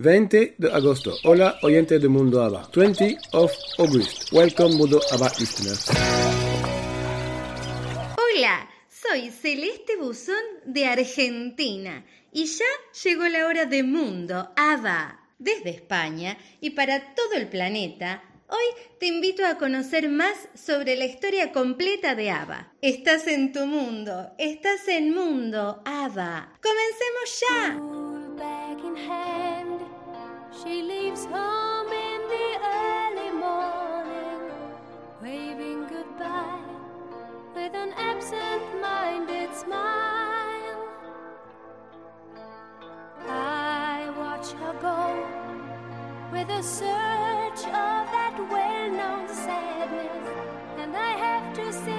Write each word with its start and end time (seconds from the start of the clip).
20 0.00 0.54
de 0.58 0.72
agosto. 0.72 1.12
Hola, 1.24 1.58
oyente 1.62 1.98
de 1.98 2.06
Mundo 2.06 2.40
ABBA. 2.40 2.70
20 2.72 3.18
of 3.32 3.52
August. 3.78 4.32
Welcome, 4.32 4.76
Mundo 4.76 5.00
ABBA 5.10 5.32
listeners. 5.40 5.90
Hola, 8.16 8.70
soy 8.88 9.30
Celeste 9.30 9.96
Buzón 9.96 10.36
de 10.66 10.86
Argentina 10.86 12.04
y 12.32 12.46
ya 12.46 12.64
llegó 13.02 13.26
la 13.26 13.46
hora 13.48 13.66
de 13.66 13.82
Mundo 13.82 14.50
ABBA. 14.54 15.18
Desde 15.40 15.70
España 15.70 16.38
y 16.60 16.70
para 16.70 17.14
todo 17.16 17.34
el 17.34 17.48
planeta, 17.48 18.22
hoy 18.48 18.82
te 19.00 19.06
invito 19.06 19.44
a 19.44 19.58
conocer 19.58 20.08
más 20.08 20.48
sobre 20.54 20.94
la 20.94 21.06
historia 21.06 21.50
completa 21.50 22.14
de 22.14 22.30
ABBA. 22.30 22.72
Estás 22.82 23.26
en 23.26 23.52
tu 23.52 23.66
mundo, 23.66 24.30
estás 24.38 24.86
en 24.86 25.12
Mundo 25.12 25.82
ABBA. 25.84 26.52
¡Comencemos 26.62 27.40
ya! 27.40 28.07
In 28.88 28.96
hand. 28.96 29.80
She 30.62 30.82
leaves 30.82 31.24
home 31.26 31.88
in 31.88 32.20
the 32.34 32.48
early 32.76 33.30
morning, 33.46 34.40
waving 35.22 35.80
goodbye 35.88 36.60
with 37.54 37.74
an 37.74 37.92
absent 37.96 38.64
minded 38.80 39.54
smile. 39.54 40.80
I 43.28 44.10
watch 44.16 44.52
her 44.52 44.74
go 44.80 45.00
with 46.32 46.48
a 46.48 46.62
surge 46.62 47.64
of 47.66 48.02
that 48.16 48.36
well 48.50 48.90
known 49.00 49.28
sadness, 49.28 50.28
and 50.78 50.96
I 50.96 51.12
have 51.26 51.46
to 51.56 51.72
sit 51.72 51.97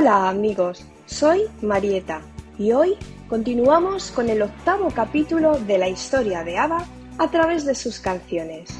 Hola 0.00 0.30
amigos, 0.30 0.86
soy 1.04 1.42
Marieta 1.60 2.22
y 2.58 2.72
hoy 2.72 2.96
continuamos 3.28 4.10
con 4.10 4.30
el 4.30 4.40
octavo 4.40 4.88
capítulo 4.94 5.58
de 5.58 5.76
la 5.76 5.90
historia 5.90 6.42
de 6.42 6.56
ABBA 6.56 6.86
a 7.18 7.30
través 7.30 7.66
de 7.66 7.74
sus 7.74 8.00
canciones. 8.00 8.70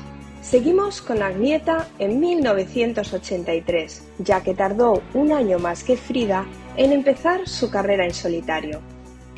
Seguimos 0.40 1.02
con 1.02 1.22
Agnieta 1.22 1.88
en 1.98 2.20
1983, 2.20 4.02
ya 4.20 4.42
que 4.42 4.54
tardó 4.54 5.02
un 5.12 5.32
año 5.32 5.58
más 5.58 5.84
que 5.84 5.98
Frida 5.98 6.46
en 6.78 6.90
empezar 6.90 7.46
su 7.46 7.70
carrera 7.70 8.06
en 8.06 8.14
solitario. 8.14 8.80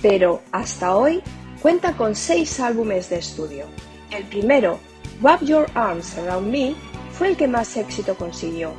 Pero 0.00 0.40
hasta 0.52 0.94
hoy 0.94 1.20
cuenta 1.60 1.96
con 1.96 2.14
seis 2.14 2.60
álbumes 2.60 3.10
de 3.10 3.16
estudio. 3.16 3.64
El 4.12 4.22
primero, 4.26 4.78
Wrap 5.20 5.42
Your 5.42 5.66
Arms 5.74 6.16
Around 6.16 6.48
Me, 6.48 6.76
fue 7.10 7.30
el 7.30 7.36
que 7.36 7.48
más 7.48 7.76
éxito 7.76 8.14
consiguió, 8.14 8.70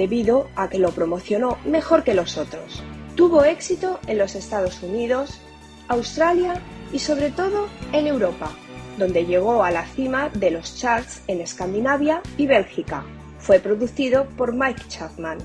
debido 0.00 0.48
a 0.56 0.70
que 0.70 0.78
lo 0.78 0.92
promocionó 0.92 1.58
mejor 1.66 2.04
que 2.04 2.14
los 2.14 2.38
otros. 2.38 2.82
Tuvo 3.16 3.44
éxito 3.44 4.00
en 4.06 4.16
los 4.16 4.34
Estados 4.34 4.82
Unidos, 4.82 5.42
Australia 5.88 6.54
y 6.90 7.00
sobre 7.00 7.28
todo 7.28 7.68
en 7.92 8.06
Europa, 8.06 8.50
donde 8.96 9.26
llegó 9.26 9.62
a 9.62 9.70
la 9.70 9.84
cima 9.84 10.30
de 10.30 10.52
los 10.52 10.78
charts 10.78 11.20
en 11.26 11.42
Escandinavia 11.42 12.22
y 12.38 12.46
Bélgica. 12.46 13.04
Fue 13.40 13.58
producido 13.58 14.26
por 14.38 14.54
Mike 14.54 14.84
Chapman. 14.88 15.36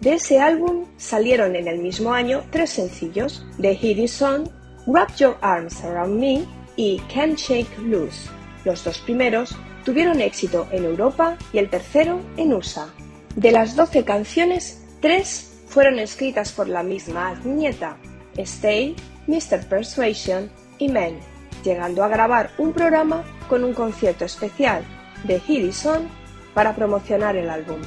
De 0.00 0.14
ese 0.14 0.40
álbum 0.40 0.86
salieron 0.96 1.54
en 1.54 1.68
el 1.68 1.80
mismo 1.80 2.14
año 2.14 2.44
tres 2.48 2.70
sencillos, 2.70 3.44
The 3.60 3.74
Hit 3.74 3.98
Is 3.98 4.22
On, 4.22 4.50
Wrap 4.86 5.14
Your 5.16 5.36
Arms 5.42 5.84
Around 5.84 6.18
Me 6.18 6.46
y 6.76 7.02
Can't 7.12 7.36
Shake 7.36 7.78
Loose. 7.80 8.30
Los 8.64 8.82
dos 8.82 8.98
primeros 9.00 9.54
tuvieron 9.84 10.22
éxito 10.22 10.66
en 10.72 10.86
Europa 10.86 11.36
y 11.52 11.58
el 11.58 11.68
tercero 11.68 12.18
en 12.38 12.54
USA. 12.54 12.88
De 13.36 13.52
las 13.52 13.76
12 13.76 14.04
canciones, 14.04 14.82
tres 15.00 15.52
fueron 15.66 16.00
escritas 16.00 16.50
por 16.50 16.68
la 16.68 16.82
misma 16.82 17.28
Agnieta, 17.28 17.96
Stay, 18.36 18.96
Mr. 19.28 19.68
Persuasion 19.68 20.50
y 20.78 20.88
Men, 20.88 21.20
llegando 21.62 22.02
a 22.02 22.08
grabar 22.08 22.50
un 22.58 22.72
programa 22.72 23.22
con 23.48 23.62
un 23.62 23.72
concierto 23.72 24.24
especial 24.24 24.82
de 25.24 25.38
Hit 25.38 25.64
Is 25.64 25.86
On 25.86 26.08
para 26.54 26.74
promocionar 26.74 27.36
el 27.36 27.50
álbum. 27.50 27.80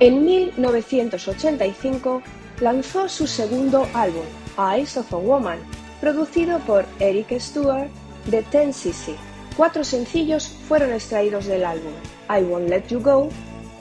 En 0.00 0.24
1985 0.24 2.22
lanzó 2.60 3.10
su 3.10 3.26
segundo 3.26 3.86
álbum, 3.92 4.24
Eyes 4.56 4.96
of 4.96 5.12
a 5.12 5.16
Woman, 5.18 5.58
producido 6.00 6.60
por 6.60 6.86
Eric 6.98 7.38
Stewart 7.38 7.90
de 8.26 8.42
10cc. 8.42 9.16
Cuatro 9.56 9.84
sencillos 9.84 10.48
fueron 10.66 10.92
extraídos 10.92 11.46
del 11.46 11.64
álbum, 11.64 11.92
I 12.30 12.42
Won't 12.42 12.70
Let 12.70 12.84
You 12.88 13.00
Go, 13.00 13.28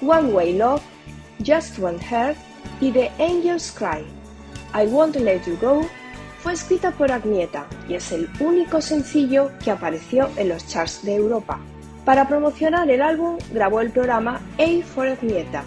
One 0.02 0.34
Way 0.34 0.58
Love, 0.58 0.82
Just 1.46 1.80
One 1.80 2.00
Heart 2.00 2.38
y 2.82 2.92
The 2.92 3.12
Angels 3.20 3.72
Cry. 3.72 4.06
I 4.74 4.88
Won't 4.88 5.16
Let 5.16 5.42
You 5.46 5.58
Go 5.62 5.88
fue 6.40 6.54
escrita 6.54 6.92
por 6.92 7.12
Agnieta 7.12 7.66
y 7.90 7.96
es 7.96 8.12
el 8.12 8.30
único 8.40 8.82
sencillo 8.82 9.52
que 9.64 9.72
apareció 9.72 10.30
en 10.38 10.50
los 10.50 10.68
charts 10.68 11.04
de 11.04 11.16
Europa. 11.16 11.60
Para 12.06 12.28
promocionar 12.28 12.90
el 12.90 13.02
álbum 13.02 13.38
grabó 13.52 13.82
el 13.82 13.92
programa 13.92 14.42
A 14.58 14.86
for 14.86 15.08
Agnieta. 15.08 15.64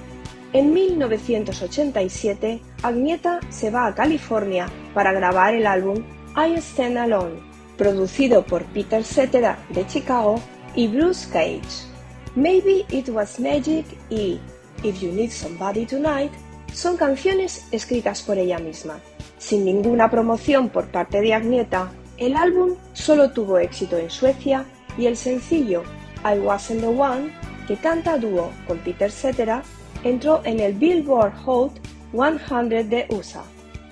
En 0.52 0.72
1987, 0.72 2.60
Agnieta 2.82 3.40
se 3.50 3.70
va 3.70 3.86
a 3.86 3.94
California 3.94 4.68
para 4.94 5.12
grabar 5.12 5.54
el 5.54 5.66
álbum 5.66 6.02
I 6.36 6.54
Stand 6.56 6.98
Alone, 6.98 7.40
producido 7.76 8.44
por 8.44 8.64
Peter 8.66 9.04
Cetera 9.04 9.58
de 9.70 9.86
Chicago 9.86 10.40
y 10.74 10.88
Bruce 10.88 11.28
Cage. 11.30 11.86
Maybe 12.34 12.84
It 12.90 13.08
Was 13.10 13.38
Magic 13.38 13.84
y 14.08 14.40
If 14.82 15.00
You 15.00 15.12
Need 15.12 15.30
Somebody 15.30 15.86
Tonight 15.86 16.32
son 16.72 16.96
canciones 16.96 17.66
escritas 17.72 18.22
por 18.22 18.38
ella 18.38 18.58
misma. 18.58 18.98
Sin 19.38 19.64
ninguna 19.64 20.10
promoción 20.10 20.68
por 20.68 20.88
parte 20.88 21.20
de 21.20 21.34
Agnieta, 21.34 21.92
el 22.18 22.36
álbum 22.36 22.74
solo 22.92 23.30
tuvo 23.30 23.58
éxito 23.58 23.96
en 23.96 24.10
Suecia 24.10 24.64
y 24.98 25.06
el 25.06 25.16
sencillo 25.16 25.82
I 26.24 26.38
Wasn't 26.38 26.80
the 26.80 26.86
One, 26.86 27.32
que 27.66 27.76
canta 27.76 28.18
dúo 28.18 28.50
con 28.66 28.78
Peter 28.78 29.10
Cetera, 29.10 29.62
entró 30.04 30.42
en 30.44 30.60
el 30.60 30.74
Billboard 30.74 31.32
Hot 31.44 31.72
100 32.12 32.90
de 32.90 33.06
USA. 33.10 33.42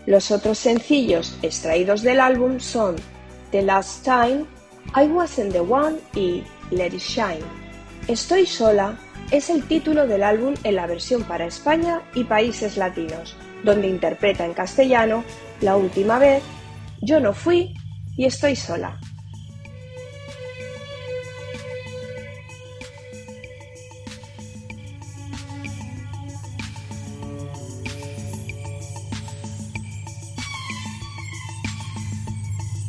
Los 0.06 0.31
otros 0.31 0.58
sencillos 0.58 1.38
extraídos 1.43 2.02
del 2.02 2.20
álbum 2.20 2.61
son 2.61 2.96
The 3.50 3.62
Last 3.62 4.05
Time, 4.05 4.44
I 4.96 5.06
Wasn't 5.06 5.52
the 5.52 5.61
One 5.61 5.96
y 6.14 6.43
Let 6.70 6.94
It 6.94 7.00
Shine. 7.00 7.44
Estoy 8.08 8.46
sola 8.46 8.99
es 9.30 9.50
el 9.50 9.62
título 9.64 10.06
del 10.06 10.22
álbum 10.22 10.54
en 10.64 10.76
la 10.76 10.86
versión 10.86 11.22
para 11.25 11.46
España 11.46 12.02
y 12.14 12.25
países 12.25 12.76
latinos, 12.76 13.36
donde 13.62 13.88
interpreta 13.88 14.44
en 14.44 14.54
castellano 14.54 15.25
La 15.60 15.76
última 15.76 16.19
vez, 16.19 16.42
Yo 17.02 17.20
no 17.20 17.32
fui 17.32 17.75
y 18.16 18.25
Estoy 18.25 18.56
sola. 18.56 18.98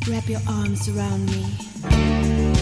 Wrap 0.08 0.28
your 0.28 0.42
arms 0.48 0.90
around 0.90 1.30
me. 1.30 2.59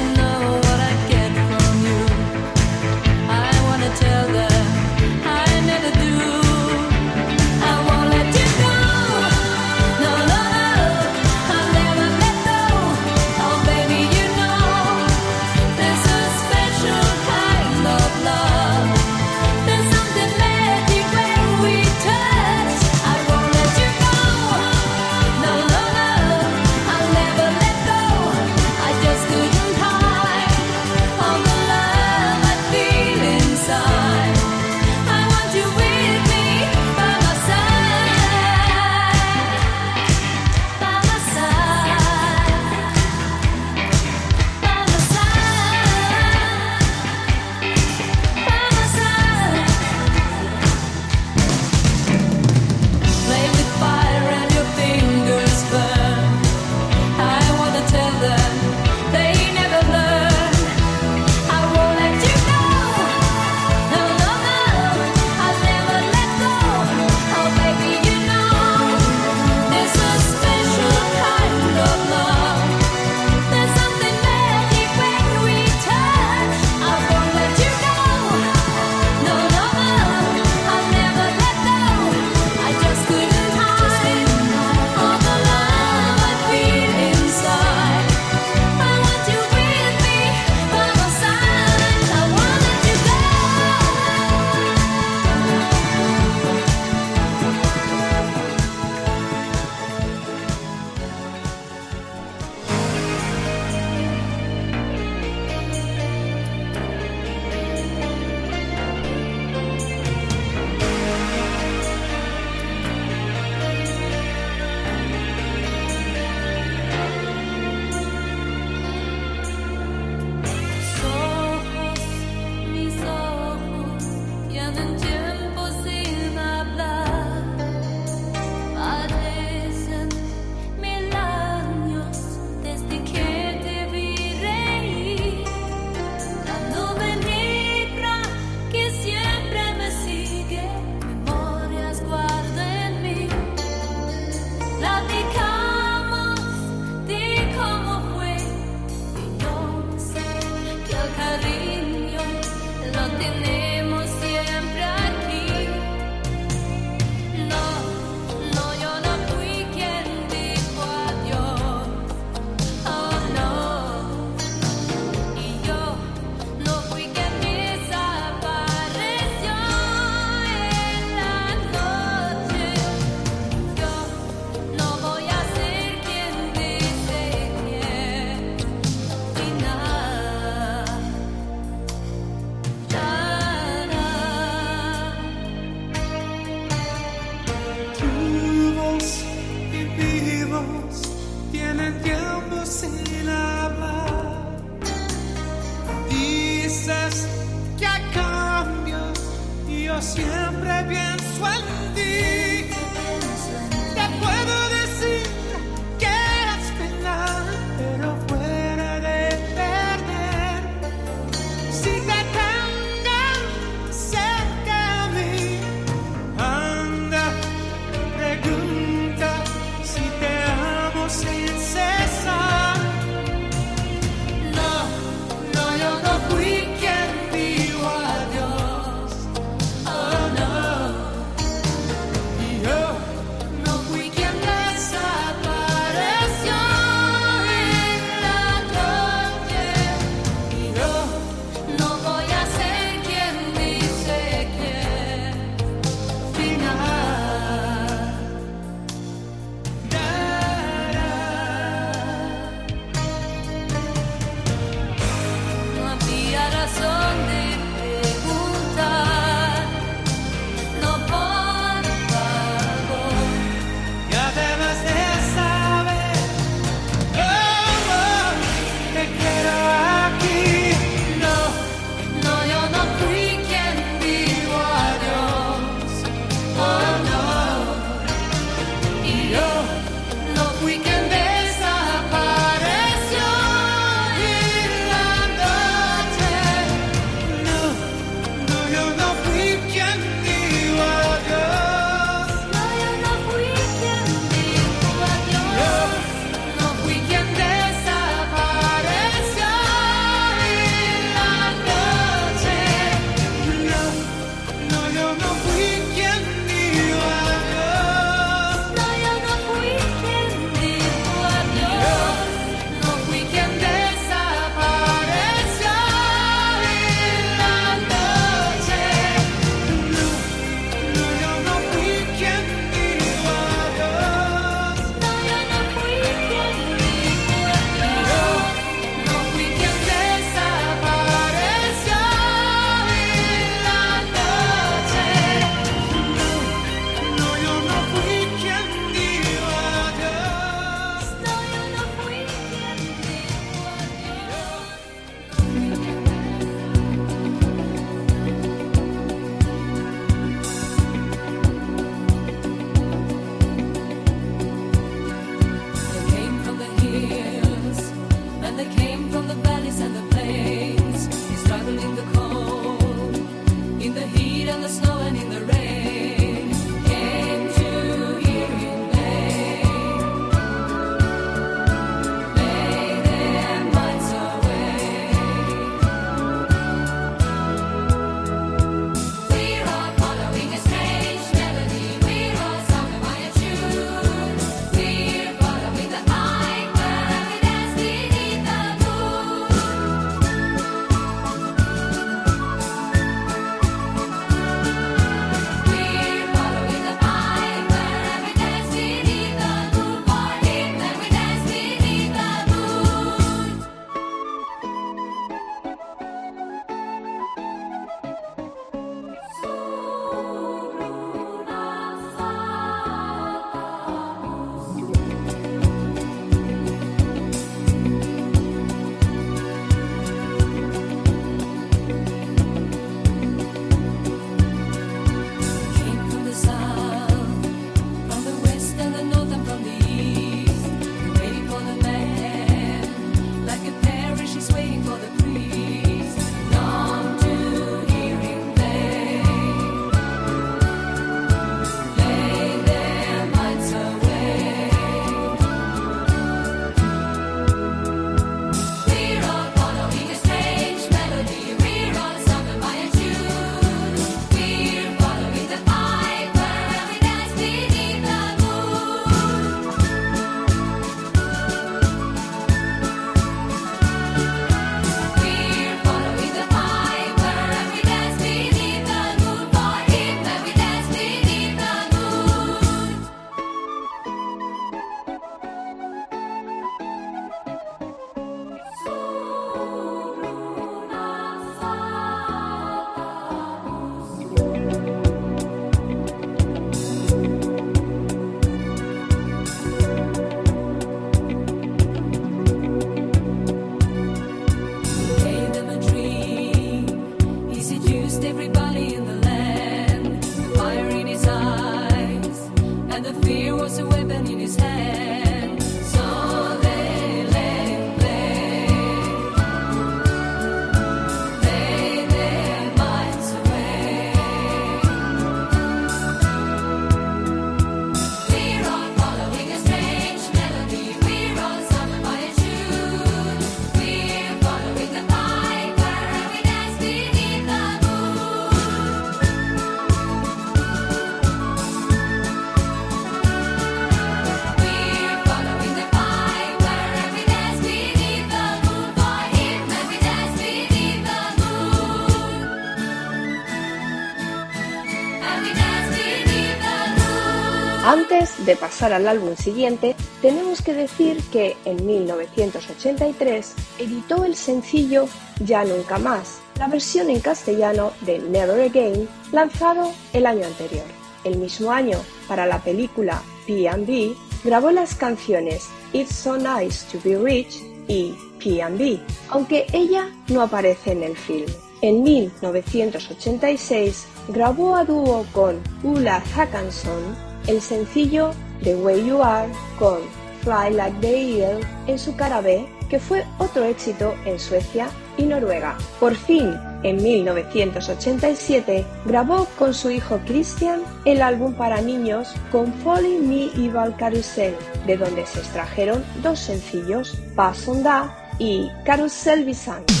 De 548.51 548.57
pasar 548.57 548.91
al 548.91 549.07
álbum 549.07 549.37
siguiente, 549.37 549.95
tenemos 550.21 550.61
que 550.61 550.73
decir 550.73 551.23
que 551.31 551.55
en 551.63 551.85
1983 551.85 553.53
editó 553.79 554.25
el 554.25 554.35
sencillo 554.35 555.07
Ya 555.39 555.63
Nunca 555.63 555.97
Más, 555.99 556.39
la 556.59 556.67
versión 556.67 557.09
en 557.09 557.21
castellano 557.21 557.93
de 558.01 558.19
Never 558.19 558.59
Again, 558.59 559.07
lanzado 559.31 559.93
el 560.11 560.25
año 560.25 560.45
anterior. 560.45 560.83
El 561.23 561.37
mismo 561.37 561.71
año, 561.71 561.97
para 562.27 562.45
la 562.45 562.59
película 562.59 563.21
P&B, 563.47 564.17
grabó 564.43 564.71
las 564.71 564.95
canciones 564.95 565.69
It's 565.93 566.13
So 566.13 566.35
Nice 566.35 566.85
to 566.91 566.99
Be 567.05 567.17
Rich 567.17 567.63
y 567.87 568.13
P&B, 568.43 568.99
aunque 569.29 569.65
ella 569.71 570.09
no 570.27 570.41
aparece 570.41 570.91
en 570.91 571.03
el 571.03 571.15
film. 571.15 571.49
En 571.81 572.03
1986 572.03 574.07
grabó 574.27 574.75
a 574.75 574.83
dúo 574.83 575.25
con 575.31 575.57
Ulla 575.83 576.21
Hackanson 576.35 577.30
el 577.47 577.61
sencillo 577.61 578.31
The 578.63 578.75
Way 578.75 579.07
You 579.07 579.21
Are 579.21 579.51
con 579.79 579.99
Fly 580.41 580.73
Like 580.73 580.97
the 581.01 581.41
Eagle 581.41 581.65
en 581.87 581.99
su 581.99 582.15
cara 582.15 582.41
B, 582.41 582.67
que 582.89 582.99
fue 582.99 583.25
otro 583.37 583.63
éxito 583.63 584.13
en 584.25 584.39
Suecia 584.39 584.89
y 585.17 585.23
Noruega. 585.23 585.77
Por 585.99 586.15
fin, 586.15 586.53
en 586.83 587.01
1987, 587.01 588.85
grabó 589.05 589.45
con 589.57 589.73
su 589.73 589.91
hijo 589.91 590.19
Christian 590.25 590.81
el 591.05 591.21
álbum 591.21 591.53
para 591.53 591.81
niños 591.81 592.33
con 592.51 592.73
Folly 592.73 593.17
Me 593.19 593.45
Evil 593.53 593.95
Carousel, 593.97 594.55
de 594.87 594.97
donde 594.97 595.25
se 595.25 595.39
extrajeron 595.39 596.03
dos 596.23 596.39
sencillos, 596.39 597.17
Pass 597.35 597.67
on 597.67 597.83
Da 597.83 598.33
y 598.39 598.69
Carousel 598.83 599.45
Bisang. 599.45 600.00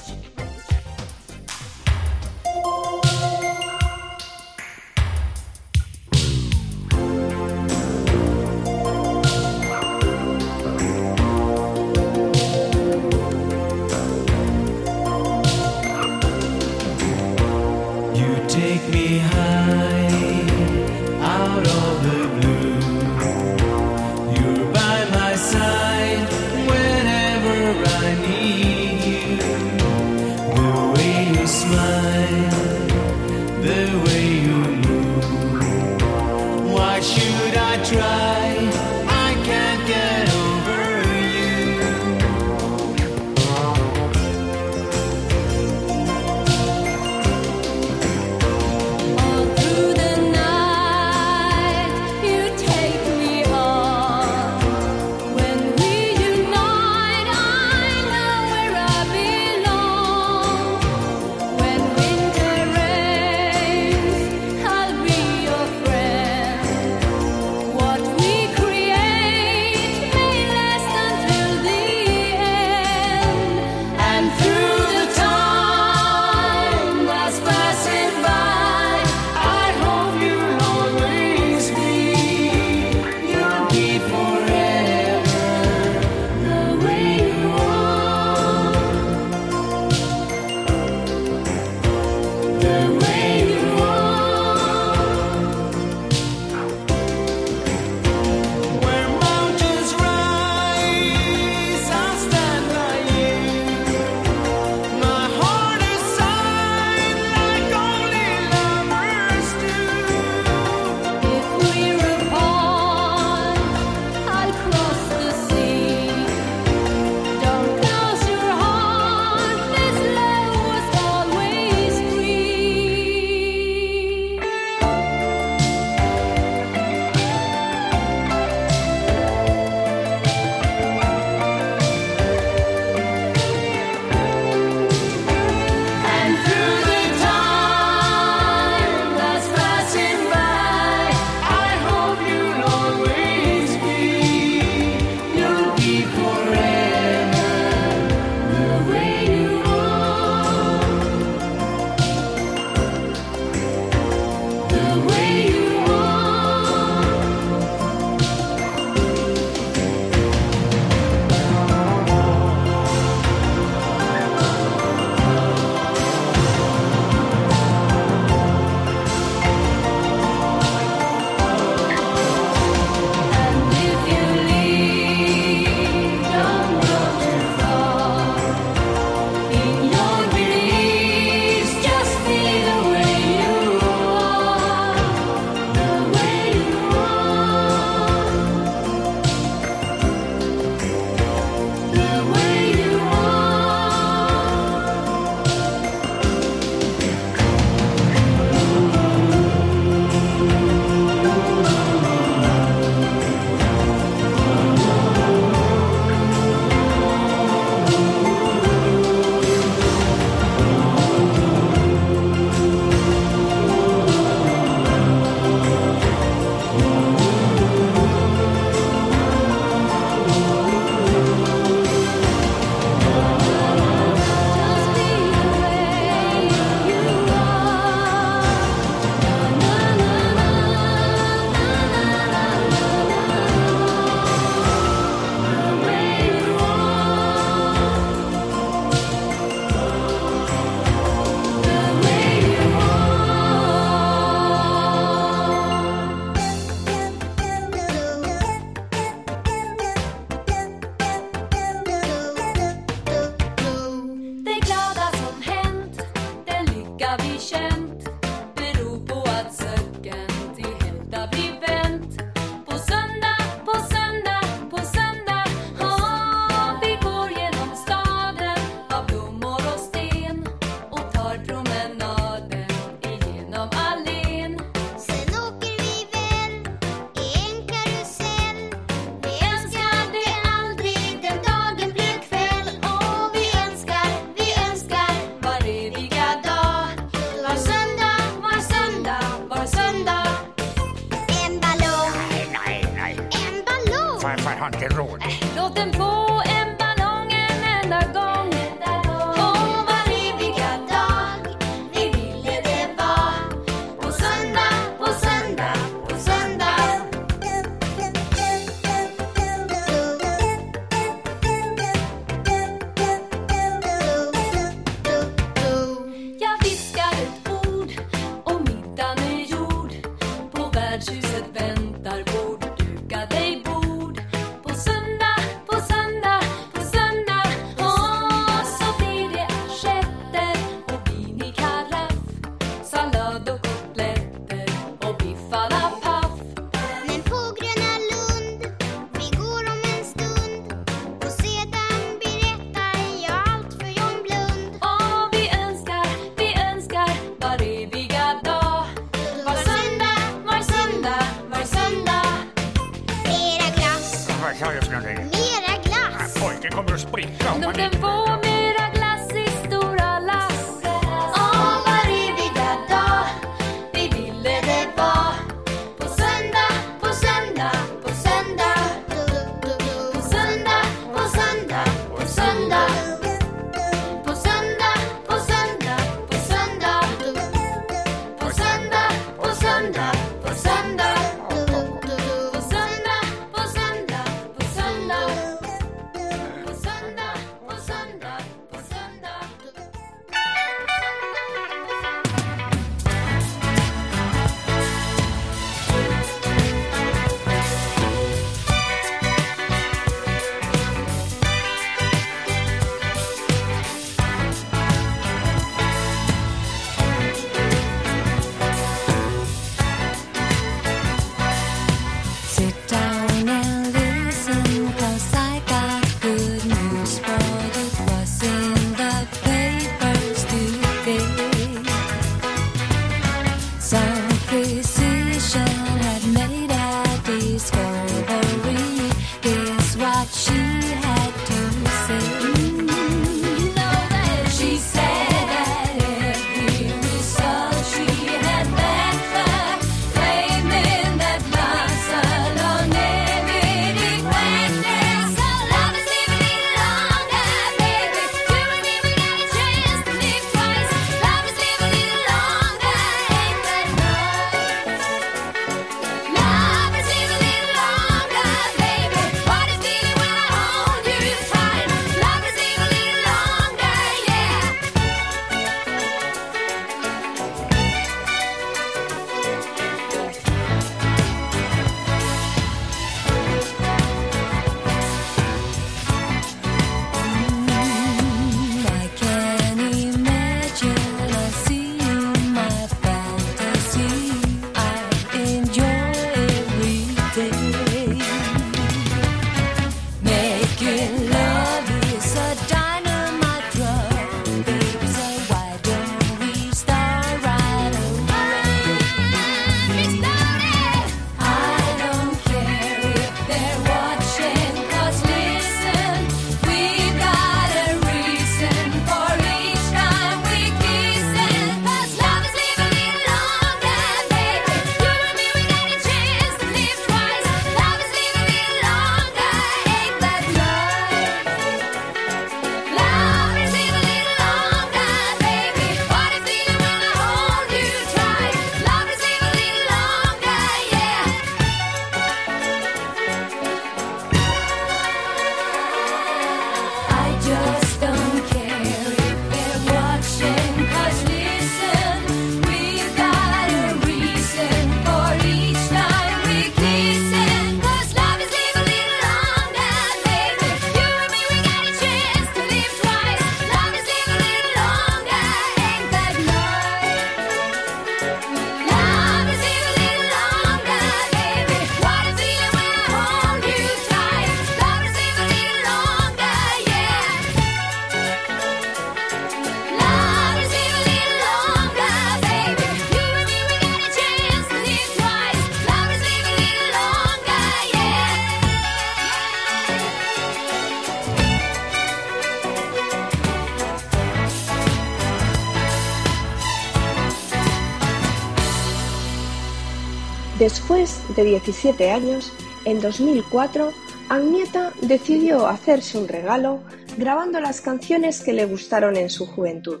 Después 590.66 591.20
de 591.36 591.44
17 591.44 592.10
años, 592.10 592.52
en 592.86 593.00
2004, 593.00 593.92
Agneta 594.28 594.92
decidió 595.00 595.68
hacerse 595.68 596.18
un 596.18 596.26
regalo 596.26 596.80
grabando 597.16 597.60
las 597.60 597.80
canciones 597.80 598.40
que 598.40 598.52
le 598.52 598.66
gustaron 598.66 599.14
en 599.16 599.30
su 599.30 599.46
juventud. 599.46 600.00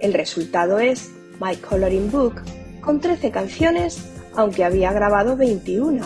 El 0.00 0.12
resultado 0.12 0.78
es 0.78 1.10
My 1.40 1.56
Coloring 1.56 2.10
Book, 2.10 2.42
con 2.82 3.00
13 3.00 3.30
canciones, 3.30 3.98
aunque 4.36 4.64
había 4.64 4.92
grabado 4.92 5.38
21. 5.38 6.04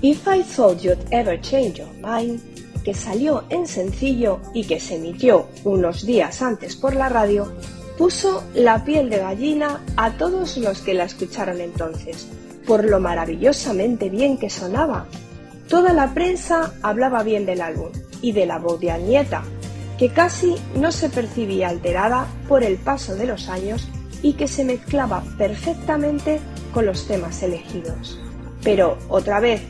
If 0.00 0.26
I 0.26 0.42
Thought 0.42 0.80
You'd 0.80 1.04
Ever 1.10 1.38
Change 1.42 1.74
Your 1.74 1.92
Mind, 2.02 2.40
que 2.84 2.94
salió 2.94 3.44
en 3.50 3.66
sencillo 3.66 4.40
y 4.54 4.64
que 4.64 4.80
se 4.80 4.94
emitió 4.94 5.46
unos 5.64 6.06
días 6.06 6.40
antes 6.40 6.74
por 6.74 6.96
la 6.96 7.10
radio, 7.10 7.52
puso 7.98 8.42
la 8.54 8.82
piel 8.82 9.10
de 9.10 9.18
gallina 9.18 9.84
a 9.98 10.12
todos 10.12 10.56
los 10.56 10.80
que 10.80 10.94
la 10.94 11.04
escucharon 11.04 11.60
entonces, 11.60 12.26
por 12.70 12.84
lo 12.84 13.00
maravillosamente 13.00 14.10
bien 14.10 14.38
que 14.38 14.48
sonaba. 14.48 15.06
Toda 15.68 15.92
la 15.92 16.14
prensa 16.14 16.72
hablaba 16.82 17.24
bien 17.24 17.44
del 17.44 17.62
álbum 17.62 17.88
y 18.22 18.30
de 18.30 18.46
la 18.46 18.60
voz 18.60 18.78
de 18.78 18.92
Agneta, 18.92 19.42
que 19.98 20.10
casi 20.10 20.54
no 20.76 20.92
se 20.92 21.08
percibía 21.08 21.68
alterada 21.68 22.28
por 22.48 22.62
el 22.62 22.76
paso 22.76 23.16
de 23.16 23.26
los 23.26 23.48
años 23.48 23.88
y 24.22 24.34
que 24.34 24.46
se 24.46 24.64
mezclaba 24.64 25.24
perfectamente 25.36 26.38
con 26.72 26.86
los 26.86 27.08
temas 27.08 27.42
elegidos. 27.42 28.20
Pero 28.62 28.98
otra 29.08 29.40
vez, 29.40 29.62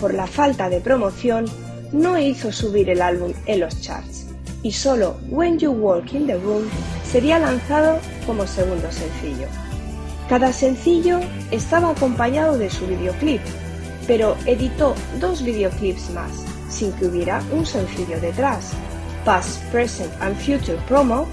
por 0.00 0.14
la 0.14 0.28
falta 0.28 0.68
de 0.68 0.80
promoción, 0.80 1.46
no 1.90 2.16
hizo 2.20 2.52
subir 2.52 2.88
el 2.88 3.02
álbum 3.02 3.32
en 3.46 3.58
los 3.58 3.80
charts 3.80 4.26
y 4.62 4.70
solo 4.70 5.16
When 5.28 5.58
You 5.58 5.72
Walk 5.72 6.14
in 6.14 6.28
the 6.28 6.36
Room 6.36 6.68
sería 7.10 7.40
lanzado 7.40 7.98
como 8.28 8.46
segundo 8.46 8.92
sencillo. 8.92 9.48
Cada 10.28 10.52
sencillo 10.52 11.20
estaba 11.50 11.90
acompañado 11.90 12.56
de 12.56 12.70
su 12.70 12.86
videoclip, 12.86 13.42
pero 14.06 14.36
editó 14.46 14.94
dos 15.20 15.44
videoclips 15.44 16.10
más, 16.10 16.44
sin 16.70 16.92
que 16.92 17.06
hubiera 17.06 17.42
un 17.52 17.66
sencillo 17.66 18.18
detrás, 18.20 18.72
Past, 19.24 19.62
Present 19.70 20.10
and 20.20 20.36
Future 20.36 20.78
Promo 20.88 21.26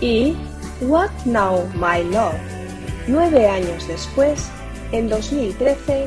y 0.00 0.36
What 0.80 1.10
Now 1.26 1.68
My 1.74 2.02
Love. 2.10 2.34
Nueve 3.06 3.46
años 3.46 3.86
después, 3.86 4.50
en 4.92 5.08
2013, 5.08 6.06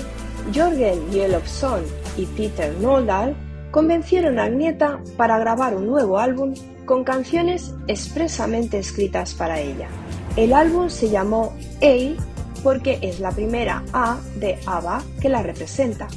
Jorgen 0.53 1.11
Jellofsson 1.11 1.83
y 2.17 2.25
Peter 2.25 2.73
Noldal 2.79 3.35
convencieron 3.71 4.39
a 4.39 4.45
Agneta 4.45 4.99
para 5.17 5.37
grabar 5.37 5.75
un 5.75 5.87
nuevo 5.87 6.17
álbum 6.17 6.53
con 6.85 7.03
canciones 7.03 7.73
expresamente 7.87 8.79
escritas 8.79 9.33
para 9.33 9.59
ella. 9.59 9.87
El 10.35 10.51
álbum 10.51 10.89
se 10.89 11.09
llamó 11.09 11.53
A 11.83 12.23
porque 12.63 12.97
es 13.03 13.19
la 13.19 13.31
primera 13.31 13.83
A 13.93 14.17
de 14.37 14.57
ABBA 14.65 15.03
que 15.21 15.29
la 15.29 15.43
representa. 15.43 16.07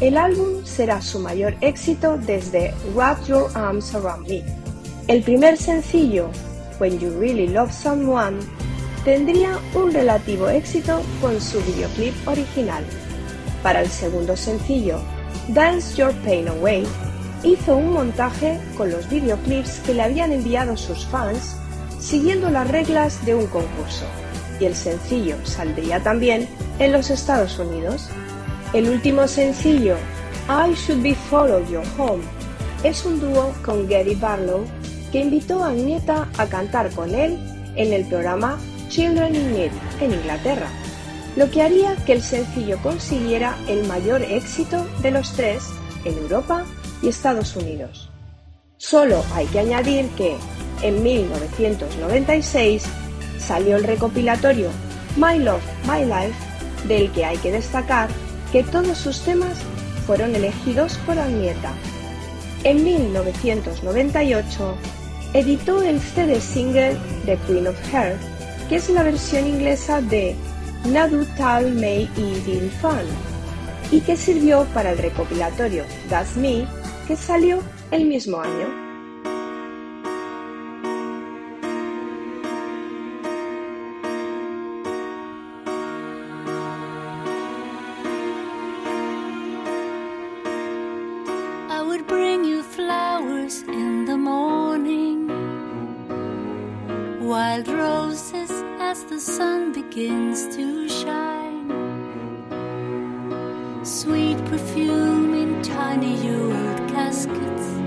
El 0.00 0.16
álbum 0.16 0.64
será 0.64 1.00
su 1.00 1.20
mayor 1.20 1.54
éxito 1.60 2.18
desde 2.18 2.74
Wrap 2.94 3.24
Your 3.28 3.48
Arms 3.54 3.94
Around 3.94 4.28
Me. 4.28 4.42
El 5.06 5.22
primer 5.22 5.56
sencillo, 5.56 6.28
When 6.80 6.98
You 6.98 7.10
Really 7.20 7.46
Love 7.46 7.72
Someone, 7.72 8.38
tendría 9.04 9.60
un 9.74 9.92
relativo 9.92 10.48
éxito 10.48 11.00
con 11.20 11.40
su 11.40 11.60
videoclip 11.60 12.14
original. 12.26 12.84
Para 13.62 13.82
el 13.82 13.88
segundo 13.88 14.36
sencillo, 14.36 14.98
Dance 15.48 15.94
Your 15.94 16.12
Pain 16.24 16.48
Away, 16.48 16.84
hizo 17.44 17.76
un 17.76 17.92
montaje 17.92 18.58
con 18.76 18.90
los 18.90 19.08
videoclips 19.08 19.78
que 19.86 19.94
le 19.94 20.02
habían 20.02 20.32
enviado 20.32 20.76
sus 20.76 21.06
fans 21.06 21.56
siguiendo 22.02 22.50
las 22.50 22.68
reglas 22.68 23.24
de 23.24 23.34
un 23.34 23.46
concurso, 23.46 24.04
y 24.58 24.64
el 24.64 24.74
sencillo 24.74 25.36
saldría 25.44 26.02
también 26.02 26.48
en 26.78 26.92
los 26.92 27.10
Estados 27.10 27.58
Unidos. 27.58 28.08
El 28.72 28.88
último 28.88 29.28
sencillo, 29.28 29.96
I 30.48 30.74
Should 30.74 31.02
Be 31.02 31.14
Follow 31.14 31.64
Your 31.70 31.84
Home, 31.98 32.22
es 32.82 33.04
un 33.06 33.20
dúo 33.20 33.54
con 33.64 33.88
Gary 33.88 34.16
Barlow 34.16 34.64
que 35.12 35.20
invitó 35.20 35.62
a 35.62 35.68
Agneta 35.68 36.28
a 36.36 36.46
cantar 36.46 36.90
con 36.90 37.14
él 37.14 37.38
en 37.76 37.92
el 37.92 38.04
programa 38.06 38.58
Children 38.88 39.34
in 39.34 39.52
Need 39.52 39.72
en 40.00 40.12
Inglaterra, 40.12 40.66
lo 41.36 41.50
que 41.50 41.62
haría 41.62 41.94
que 42.04 42.14
el 42.14 42.22
sencillo 42.22 42.78
consiguiera 42.82 43.56
el 43.68 43.86
mayor 43.86 44.22
éxito 44.22 44.86
de 45.02 45.12
los 45.12 45.32
tres 45.32 45.64
en 46.04 46.18
Europa 46.18 46.64
y 47.00 47.08
Estados 47.08 47.54
Unidos. 47.56 48.11
Solo 48.82 49.24
hay 49.32 49.46
que 49.46 49.60
añadir 49.60 50.08
que 50.16 50.36
en 50.82 51.04
1996 51.04 52.82
salió 53.38 53.76
el 53.76 53.84
recopilatorio 53.84 54.70
My 55.16 55.38
Love, 55.38 55.62
My 55.84 56.04
Life, 56.04 56.34
del 56.88 57.12
que 57.12 57.24
hay 57.24 57.38
que 57.38 57.52
destacar 57.52 58.08
que 58.50 58.64
todos 58.64 58.98
sus 58.98 59.20
temas 59.20 59.56
fueron 60.04 60.34
elegidos 60.34 60.98
por 61.06 61.16
Agneta. 61.16 61.72
En 62.64 62.82
1998 62.82 64.74
editó 65.32 65.80
el 65.80 66.00
CD 66.00 66.40
single 66.40 66.96
The 67.24 67.38
Queen 67.46 67.68
of 67.68 67.76
Heart, 67.92 68.18
que 68.68 68.76
es 68.76 68.90
la 68.90 69.04
versión 69.04 69.46
inglesa 69.46 70.02
de 70.02 70.34
Nadu 70.86 71.24
Tal 71.38 71.78
I 71.84 72.08
Din 72.44 72.68
Fan, 72.82 73.06
y 73.92 74.00
que 74.00 74.16
sirvió 74.16 74.64
para 74.74 74.90
el 74.90 74.98
recopilatorio 74.98 75.84
That's 76.08 76.36
Me, 76.36 76.66
que 77.06 77.14
salió 77.14 77.62
el 77.92 78.06
mismo 78.06 78.40
año. 78.40 78.68
I 91.68 91.82
would 91.82 92.06
bring 92.06 92.44
you 92.44 92.62
flowers 92.62 93.62
in 93.62 94.06
the 94.06 94.16
morning, 94.16 95.28
wild 97.20 97.68
roses 97.68 98.50
as 98.80 99.04
the 99.04 99.20
sun 99.20 99.72
begins 99.72 100.46
to 100.56 100.88
shine, 100.88 101.68
sweet 103.84 104.42
perfume 104.46 105.34
in 105.34 105.62
tiny 105.62 106.16
jeweled 106.22 106.88
caskets. 106.90 107.81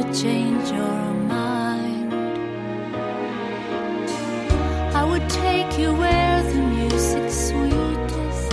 You'd 0.00 0.14
change 0.14 0.70
your 0.70 1.14
mind, 1.28 2.12
I 4.94 5.04
would 5.04 5.28
take 5.28 5.78
you 5.78 5.92
where 5.92 6.42
the 6.42 6.62
music's 6.76 7.48
sweetest 7.48 8.52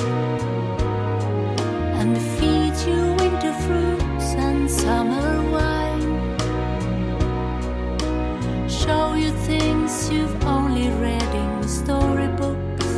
and 1.99 2.17
feed 2.35 2.75
you 2.87 3.01
winter 3.21 3.53
fruits 3.65 4.29
and 4.45 4.69
summer 4.69 5.29
wine. 5.51 6.37
Show 8.69 9.13
you 9.13 9.31
things 9.49 10.09
you've 10.11 10.43
only 10.45 10.89
read 11.05 11.35
in 11.43 11.67
storybooks. 11.67 12.89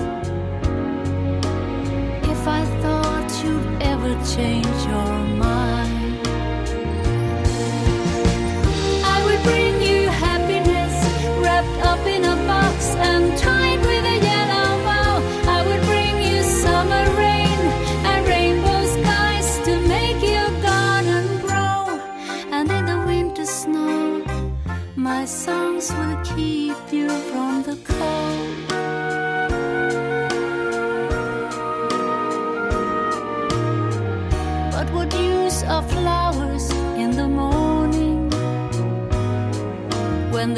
If 2.34 2.47
I 2.47 2.66
thought 2.82 3.30
you'd 3.43 3.84
ever 3.84 4.14
change 4.36 4.80
your 4.88 5.09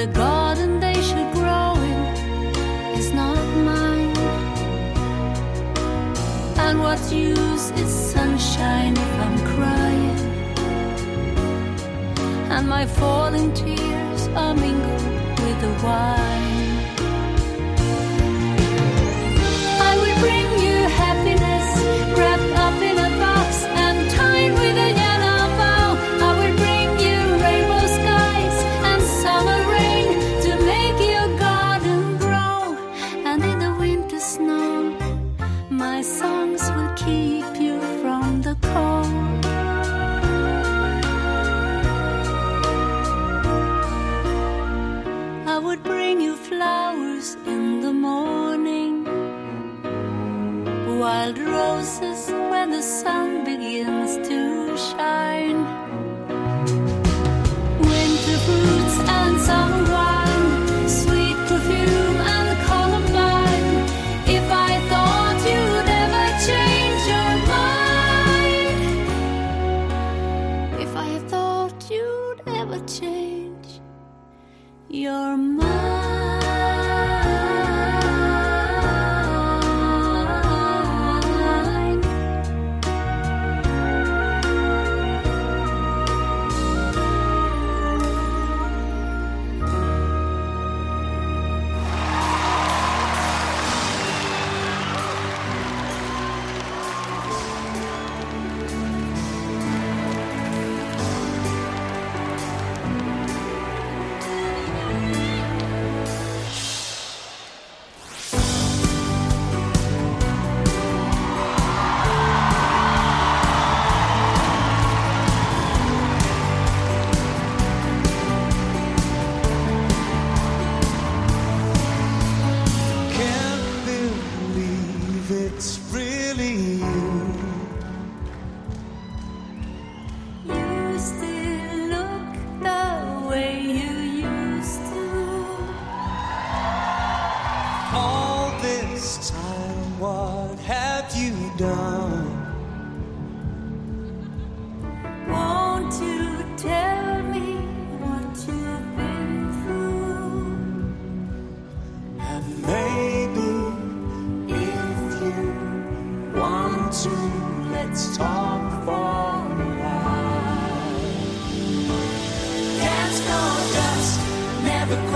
the 0.01 0.07
garden 0.13 0.79
they 0.79 0.99
should 1.07 1.31
grow 1.31 1.73
in 1.75 2.01
is 2.99 3.11
not 3.13 3.45
mine? 3.69 4.17
And 6.65 6.79
what 6.79 6.99
use 7.11 7.69
is 7.81 7.91
sunshine 8.13 8.93
if 8.97 9.13
I'm 9.25 9.37
crying? 9.53 10.19
And 12.55 12.67
my 12.67 12.85
falling 12.87 13.53
tears 13.53 14.27
are 14.29 14.55
mingled 14.55 15.39
with 15.43 15.57
the 15.61 15.71
wine. 15.85 16.20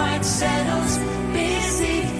quite 0.05 0.23
settles. 0.23 0.97
Busy. 1.33 2.14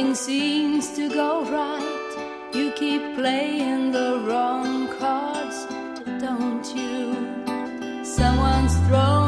nothing 0.00 0.14
seems 0.14 0.96
to 0.96 1.08
go 1.10 1.44
right. 1.44 2.50
You 2.54 2.72
keep 2.72 3.14
playing 3.16 3.92
the 3.92 4.22
wrong 4.26 4.88
cards, 4.98 5.66
don't 6.18 6.64
you? 6.74 8.04
Someone's 8.04 8.76
thrown. 8.86 9.19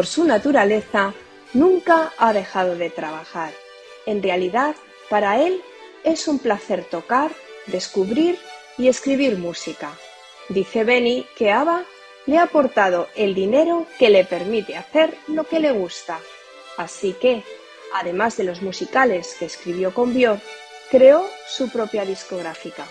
Por 0.00 0.06
su 0.06 0.24
naturaleza, 0.24 1.12
nunca 1.52 2.14
ha 2.16 2.32
dejado 2.32 2.74
de 2.74 2.88
trabajar. 2.88 3.52
En 4.06 4.22
realidad, 4.22 4.74
para 5.10 5.42
él 5.42 5.60
es 6.04 6.26
un 6.26 6.38
placer 6.38 6.84
tocar, 6.84 7.32
descubrir 7.66 8.38
y 8.78 8.88
escribir 8.88 9.36
música. 9.36 9.92
Dice 10.48 10.84
Benny 10.84 11.26
que 11.36 11.52
ABBA 11.52 11.84
le 12.24 12.38
ha 12.38 12.44
aportado 12.44 13.08
el 13.14 13.34
dinero 13.34 13.86
que 13.98 14.08
le 14.08 14.24
permite 14.24 14.74
hacer 14.74 15.14
lo 15.26 15.44
que 15.44 15.60
le 15.60 15.70
gusta. 15.70 16.18
Así 16.78 17.12
que, 17.12 17.44
además 17.92 18.38
de 18.38 18.44
los 18.44 18.62
musicales 18.62 19.36
que 19.38 19.44
escribió 19.44 19.92
con 19.92 20.14
Björk, 20.14 20.40
creó 20.90 21.26
su 21.46 21.68
propia 21.68 22.06
discográfica. 22.06 22.86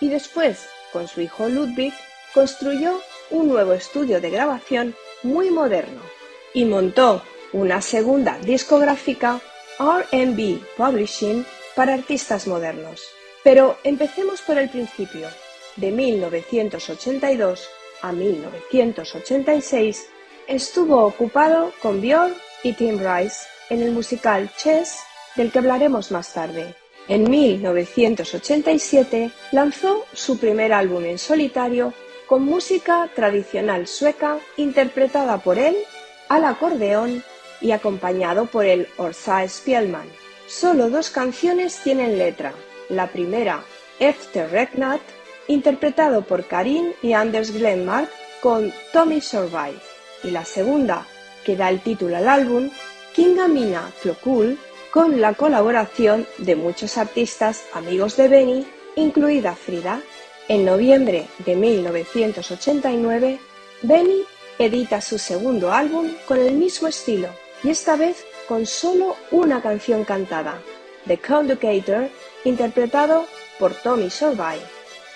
Y 0.00 0.08
después, 0.08 0.66
con 0.94 1.08
su 1.08 1.20
hijo 1.20 1.46
Ludwig, 1.46 1.92
construyó 2.32 3.02
un 3.28 3.48
nuevo 3.48 3.74
estudio 3.74 4.18
de 4.22 4.30
grabación 4.30 4.96
muy 5.22 5.50
moderno 5.50 6.13
y 6.54 6.64
montó 6.64 7.22
una 7.52 7.82
segunda 7.82 8.38
discográfica 8.38 9.42
RB 9.78 10.60
Publishing 10.76 11.44
para 11.74 11.94
artistas 11.94 12.46
modernos. 12.46 13.02
Pero 13.42 13.76
empecemos 13.84 14.40
por 14.40 14.56
el 14.58 14.70
principio. 14.70 15.28
De 15.76 15.90
1982 15.90 17.68
a 18.00 18.12
1986 18.12 20.08
estuvo 20.46 21.04
ocupado 21.04 21.72
con 21.82 22.00
Björk 22.00 22.36
y 22.62 22.74
Tim 22.74 22.98
Rice 22.98 23.48
en 23.70 23.82
el 23.82 23.90
musical 23.90 24.52
Chess, 24.56 25.00
del 25.36 25.50
que 25.50 25.58
hablaremos 25.58 26.12
más 26.12 26.32
tarde. 26.32 26.76
En 27.08 27.28
1987 27.28 29.32
lanzó 29.52 30.06
su 30.12 30.38
primer 30.38 30.72
álbum 30.72 31.04
en 31.04 31.18
solitario 31.18 31.92
con 32.26 32.44
música 32.44 33.10
tradicional 33.14 33.86
sueca 33.86 34.38
interpretada 34.56 35.36
por 35.38 35.58
él 35.58 35.76
al 36.28 36.44
acordeón 36.44 37.22
y 37.60 37.72
acompañado 37.72 38.46
por 38.46 38.66
el 38.66 38.88
Orsa 38.96 39.46
Spielman. 39.48 40.08
Solo 40.46 40.90
dos 40.90 41.10
canciones 41.10 41.80
tienen 41.82 42.18
letra. 42.18 42.52
La 42.88 43.08
primera, 43.08 43.62
Efter 43.98 44.50
Regnat, 44.50 45.00
interpretado 45.48 46.22
por 46.22 46.44
Karin 46.44 46.94
y 47.02 47.12
Anders 47.12 47.52
Glenmark 47.52 48.10
con 48.40 48.72
Tommy 48.92 49.20
Survive. 49.20 49.80
Y 50.22 50.30
la 50.30 50.44
segunda, 50.44 51.06
que 51.44 51.56
da 51.56 51.68
el 51.70 51.80
título 51.80 52.16
al 52.16 52.28
álbum, 52.28 52.70
Kingamina 53.14 53.90
Flokul, 53.98 54.58
con 54.90 55.20
la 55.20 55.34
colaboración 55.34 56.26
de 56.38 56.56
muchos 56.56 56.98
artistas 56.98 57.64
amigos 57.72 58.16
de 58.16 58.28
Benny, 58.28 58.66
incluida 58.96 59.54
Frida. 59.54 60.00
En 60.48 60.64
noviembre 60.64 61.26
de 61.44 61.56
1989, 61.56 63.40
Benny 63.82 64.24
edita 64.58 65.00
su 65.00 65.18
segundo 65.18 65.72
álbum 65.72 66.12
con 66.26 66.38
el 66.38 66.52
mismo 66.52 66.88
estilo 66.88 67.28
y 67.62 67.70
esta 67.70 67.96
vez 67.96 68.24
con 68.46 68.66
solo 68.66 69.16
una 69.30 69.62
canción 69.62 70.04
cantada, 70.04 70.60
The 71.06 71.18
Conducator, 71.18 72.08
interpretado 72.44 73.26
por 73.58 73.74
Tommy 73.74 74.10
Survive. 74.10 74.62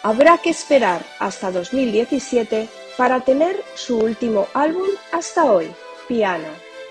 Habrá 0.02 0.38
que 0.38 0.50
esperar 0.50 1.04
hasta 1.18 1.50
2017 1.50 2.68
para 2.96 3.20
tener 3.20 3.62
su 3.74 3.98
último 3.98 4.48
álbum 4.54 4.88
hasta 5.12 5.44
hoy, 5.44 5.70
Piano. 6.06 6.48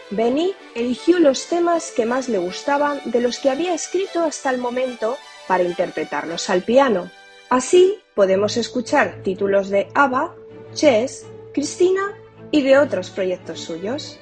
Benny 0.09 0.53
eligió 0.75 1.19
los 1.19 1.47
temas 1.47 1.91
que 1.91 2.05
más 2.05 2.29
le 2.29 2.37
gustaban 2.37 3.01
de 3.05 3.19
los 3.19 3.39
que 3.39 3.49
había 3.49 3.73
escrito 3.73 4.23
hasta 4.23 4.49
el 4.49 4.57
momento 4.57 5.17
para 5.47 5.63
interpretarlos 5.63 6.49
al 6.49 6.61
piano. 6.61 7.09
Así 7.49 7.99
podemos 8.13 8.57
escuchar 8.57 9.21
títulos 9.23 9.69
de 9.69 9.89
ABBA, 9.93 10.35
Chess, 10.73 11.25
Cristina 11.53 12.15
y 12.51 12.61
de 12.61 12.77
otros 12.77 13.09
proyectos 13.09 13.59
suyos. 13.59 14.19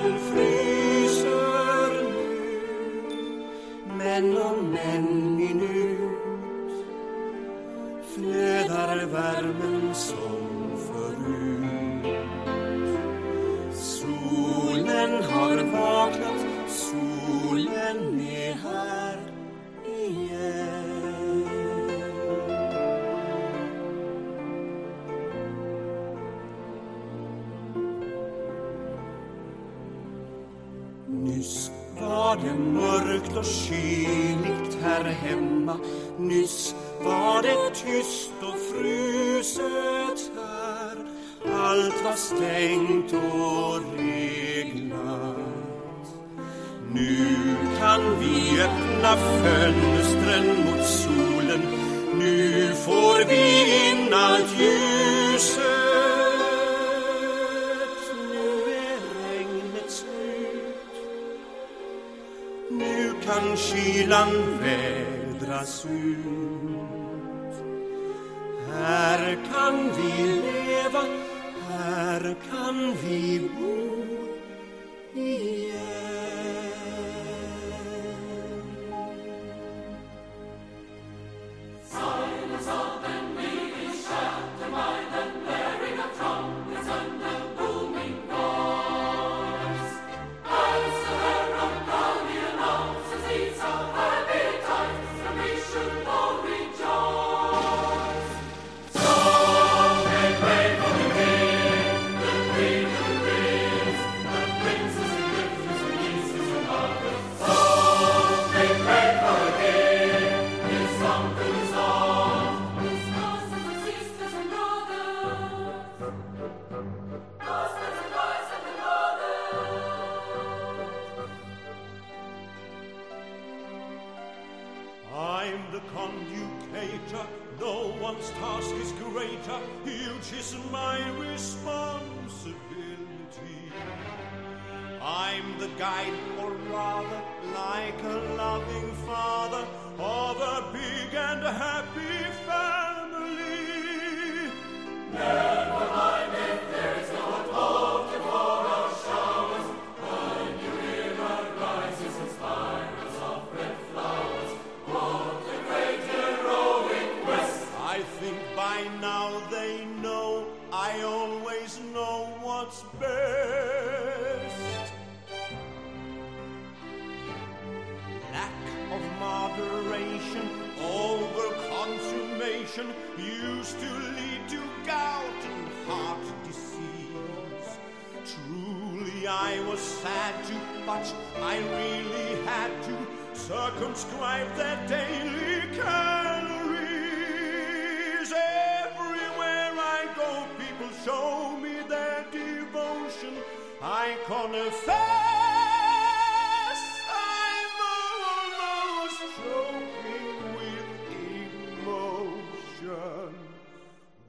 Free. 0.00 0.49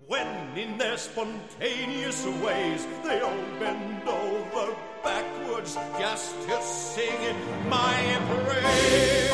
When 0.08 0.58
in 0.58 0.78
their 0.78 0.98
spontaneous 0.98 2.26
ways 2.44 2.86
they 3.04 3.22
all 3.22 3.44
bend 3.60 4.08
over 4.08 4.76
backwards 5.04 5.76
just 5.98 6.36
to 6.48 6.62
sing 6.62 7.36
my 7.70 8.20
praise. 8.46 9.32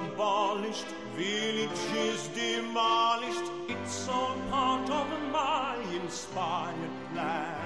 Abolished, 0.00 0.86
villages 1.16 2.28
demolished. 2.28 3.50
It's 3.68 4.08
all 4.08 4.36
part 4.50 4.88
of 4.90 5.06
my 5.32 5.76
inspired 6.02 6.94
plan. 7.12 7.56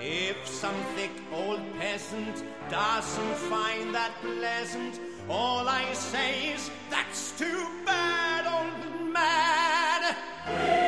If 0.00 0.46
some 0.46 0.74
thick 0.96 1.12
old 1.32 1.60
peasant 1.78 2.44
doesn't 2.68 3.36
find 3.52 3.94
that 3.94 4.12
pleasant, 4.20 5.00
all 5.28 5.68
I 5.68 5.92
say 5.92 6.52
is 6.54 6.70
that's 6.90 7.38
too 7.38 7.66
bad, 7.86 8.42
old 8.46 9.12
man. 9.12 10.81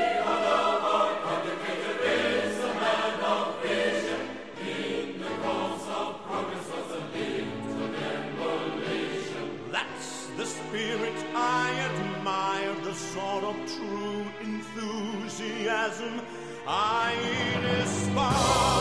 Sort 13.40 13.44
of 13.44 13.56
true 13.66 14.24
enthusiasm 14.42 16.20
I 16.66 17.14
inspire. 17.80 18.74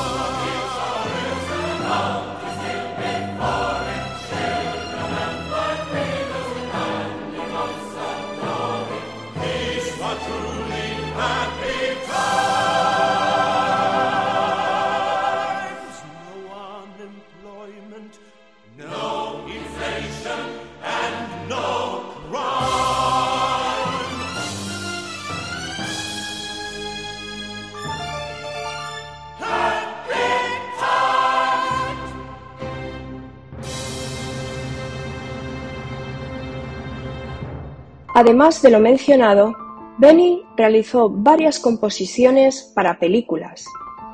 Además 38.24 38.62
de 38.62 38.70
lo 38.70 38.80
mencionado, 38.80 39.54
Benny 39.98 40.44
realizó 40.56 41.10
varias 41.10 41.60
composiciones 41.60 42.72
para 42.74 42.98
películas. 42.98 43.66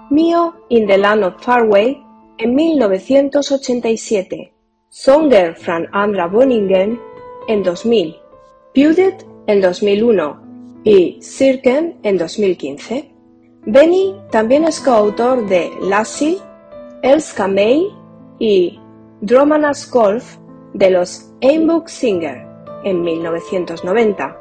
Mio 0.09 0.55
in 0.69 0.87
the 0.87 0.97
Land 0.97 1.23
of 1.25 1.35
Farway 1.37 2.03
en 2.39 2.55
1987, 2.55 4.51
Songer 4.89 5.55
from 5.55 5.85
Andra 5.91 6.25
Boningen 6.25 6.99
en 7.47 7.61
2000, 7.61 8.15
Pudet 8.73 9.27
en 9.45 9.61
2001 9.61 10.41
y 10.83 11.21
Sirken 11.21 11.99
en 12.01 12.17
2015. 12.17 13.13
Benny 13.67 14.15
también 14.31 14.63
es 14.63 14.79
coautor 14.79 15.45
de 15.45 15.69
Lassie, 15.83 16.39
Elska 17.03 17.47
May 17.47 17.87
y 18.39 18.79
Dromanas 19.21 19.87
Golf 19.91 20.37
de 20.73 20.89
los 20.89 21.31
Singer 21.85 22.48
en 22.83 23.01
1990. 23.01 24.37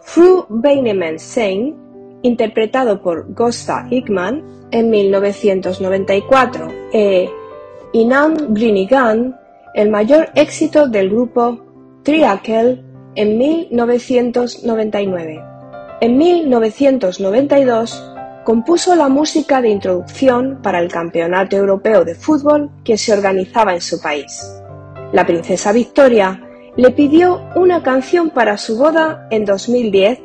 Fru 0.00 0.46
Beinemann 0.48 1.18
Sein, 1.18 1.76
interpretado 2.22 3.02
por 3.02 3.34
Gosta 3.34 3.86
Hickman 3.90 4.68
en 4.70 4.90
1994, 4.90 6.68
e 6.92 7.28
Inan 7.92 8.54
Grinigan, 8.54 9.36
el 9.74 9.90
mayor 9.90 10.30
éxito 10.34 10.86
del 10.86 11.10
grupo 11.10 11.58
Triakel 12.02 12.82
en 13.14 13.38
1999. 13.38 15.44
En 16.00 16.18
1992 16.18 18.12
compuso 18.44 18.96
la 18.96 19.08
música 19.08 19.62
de 19.62 19.68
introducción 19.68 20.60
para 20.62 20.80
el 20.80 20.90
Campeonato 20.90 21.56
Europeo 21.56 22.04
de 22.04 22.14
Fútbol 22.14 22.70
que 22.84 22.98
se 22.98 23.12
organizaba 23.12 23.74
en 23.74 23.80
su 23.80 24.00
país. 24.00 24.62
La 25.12 25.26
princesa 25.26 25.72
Victoria 25.72 26.40
le 26.76 26.90
pidió 26.90 27.42
una 27.54 27.82
canción 27.82 28.30
para 28.30 28.56
su 28.56 28.78
boda 28.78 29.26
en 29.30 29.44
2010 29.44 30.20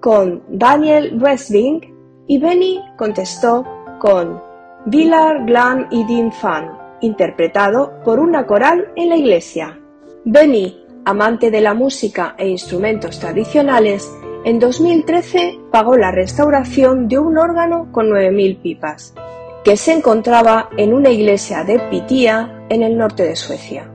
con 0.00 0.42
Daniel 0.48 1.16
Westling 1.20 1.80
y 2.26 2.38
Benny 2.38 2.80
contestó 2.96 3.64
con 4.00 4.40
Villar 4.86 5.44
Glan 5.44 5.86
y 5.92 6.04
Dean 6.04 6.32
Fan, 6.32 6.76
interpretado 7.00 8.00
por 8.04 8.18
una 8.18 8.46
coral 8.46 8.88
en 8.96 9.10
la 9.10 9.16
iglesia. 9.16 9.78
Benny, 10.24 10.84
amante 11.04 11.50
de 11.52 11.60
la 11.60 11.74
música 11.74 12.34
e 12.36 12.48
instrumentos 12.48 13.20
tradicionales, 13.20 14.10
en 14.44 14.58
2013 14.58 15.60
pagó 15.70 15.96
la 15.96 16.10
restauración 16.10 17.06
de 17.06 17.20
un 17.20 17.38
órgano 17.38 17.92
con 17.92 18.08
9.000 18.08 18.60
pipas, 18.60 19.14
que 19.62 19.76
se 19.76 19.92
encontraba 19.92 20.68
en 20.76 20.94
una 20.94 21.10
iglesia 21.10 21.62
de 21.62 21.78
Pitia 21.78 22.64
en 22.68 22.82
el 22.82 22.98
norte 22.98 23.22
de 23.22 23.36
Suecia, 23.36 23.91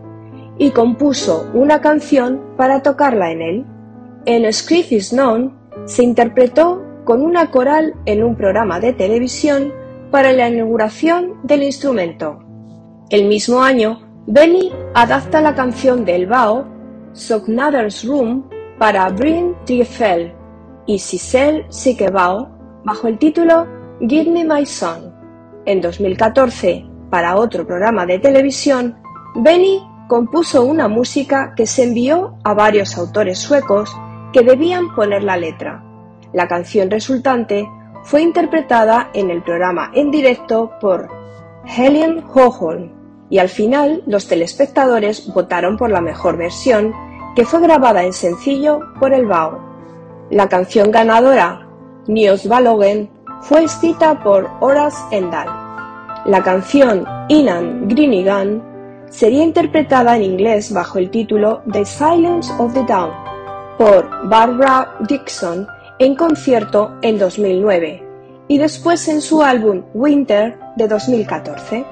y 0.57 0.71
compuso 0.71 1.49
una 1.53 1.81
canción 1.81 2.41
para 2.57 2.81
tocarla 2.81 3.31
en 3.31 3.41
él. 3.41 3.65
En 4.25 4.51
Script 4.51 4.91
is 4.91 5.09
Known 5.11 5.55
se 5.85 6.03
interpretó 6.03 6.83
con 7.05 7.21
una 7.21 7.51
coral 7.51 7.93
en 8.05 8.23
un 8.23 8.35
programa 8.35 8.79
de 8.79 8.93
televisión 8.93 9.71
para 10.11 10.33
la 10.33 10.49
inauguración 10.49 11.39
del 11.43 11.63
instrumento. 11.63 12.39
El 13.09 13.27
mismo 13.27 13.61
año, 13.61 14.01
Benny 14.27 14.71
adapta 14.93 15.39
la 15.39 15.55
canción 15.55 16.03
del 16.03 16.27
Bao, 16.27 16.65
Sognaders 17.13 18.03
Room, 18.05 18.49
para 18.77 19.09
Bryn 19.09 19.55
Triefel 19.65 20.33
y 20.85 20.99
Sissel 20.99 21.65
Sikebao 21.69 22.49
bajo 22.83 23.07
el 23.07 23.17
título 23.17 23.65
Give 24.01 24.29
Me 24.29 24.43
My 24.43 24.65
Son. 24.65 25.13
En 25.65 25.81
2014, 25.81 26.85
para 27.09 27.37
otro 27.37 27.65
programa 27.65 28.05
de 28.05 28.19
televisión, 28.19 28.97
Benny 29.35 29.81
compuso 30.07 30.63
una 30.63 30.87
música 30.87 31.53
que 31.55 31.65
se 31.65 31.83
envió 31.83 32.37
a 32.43 32.53
varios 32.53 32.97
autores 32.97 33.39
suecos 33.39 33.95
que 34.31 34.41
debían 34.41 34.93
poner 34.95 35.23
la 35.23 35.37
letra. 35.37 35.83
La 36.33 36.47
canción 36.47 36.89
resultante 36.89 37.67
fue 38.03 38.21
interpretada 38.21 39.09
en 39.13 39.29
el 39.29 39.43
programa 39.43 39.91
en 39.93 40.11
directo 40.11 40.71
por 40.79 41.09
Helen 41.65 42.23
Hoholm 42.33 42.91
y 43.29 43.39
al 43.39 43.49
final 43.49 44.03
los 44.07 44.27
telespectadores 44.27 45.31
votaron 45.33 45.77
por 45.77 45.89
la 45.89 46.01
mejor 46.01 46.37
versión 46.37 46.93
que 47.35 47.45
fue 47.45 47.59
grabada 47.59 48.03
en 48.03 48.13
sencillo 48.13 48.79
por 48.99 49.13
el 49.13 49.25
BAO. 49.25 49.59
La 50.29 50.47
canción 50.47 50.91
ganadora, 50.91 51.67
Nios 52.07 52.47
Balogen, 52.47 53.09
fue 53.41 53.65
escrita 53.65 54.23
por 54.23 54.49
Horace 54.61 54.97
Endal. 55.11 55.47
La 56.25 56.41
canción 56.43 57.05
Inan 57.27 57.87
Greenigan 57.87 58.76
sería 59.09 59.43
interpretada 59.43 60.15
en 60.15 60.23
inglés 60.23 60.71
bajo 60.71 60.99
el 60.99 61.09
título 61.09 61.61
The 61.71 61.85
Silence 61.85 62.51
of 62.59 62.73
the 62.73 62.83
Down 62.83 63.11
por 63.77 64.27
Barbara 64.27 64.95
Dixon 65.07 65.67
en 65.99 66.15
concierto 66.15 66.97
en 67.01 67.17
2009 67.17 68.03
y 68.47 68.57
después 68.57 69.07
en 69.07 69.21
su 69.21 69.43
álbum 69.43 69.83
Winter 69.93 70.57
de 70.75 70.87
2014. 70.87 71.85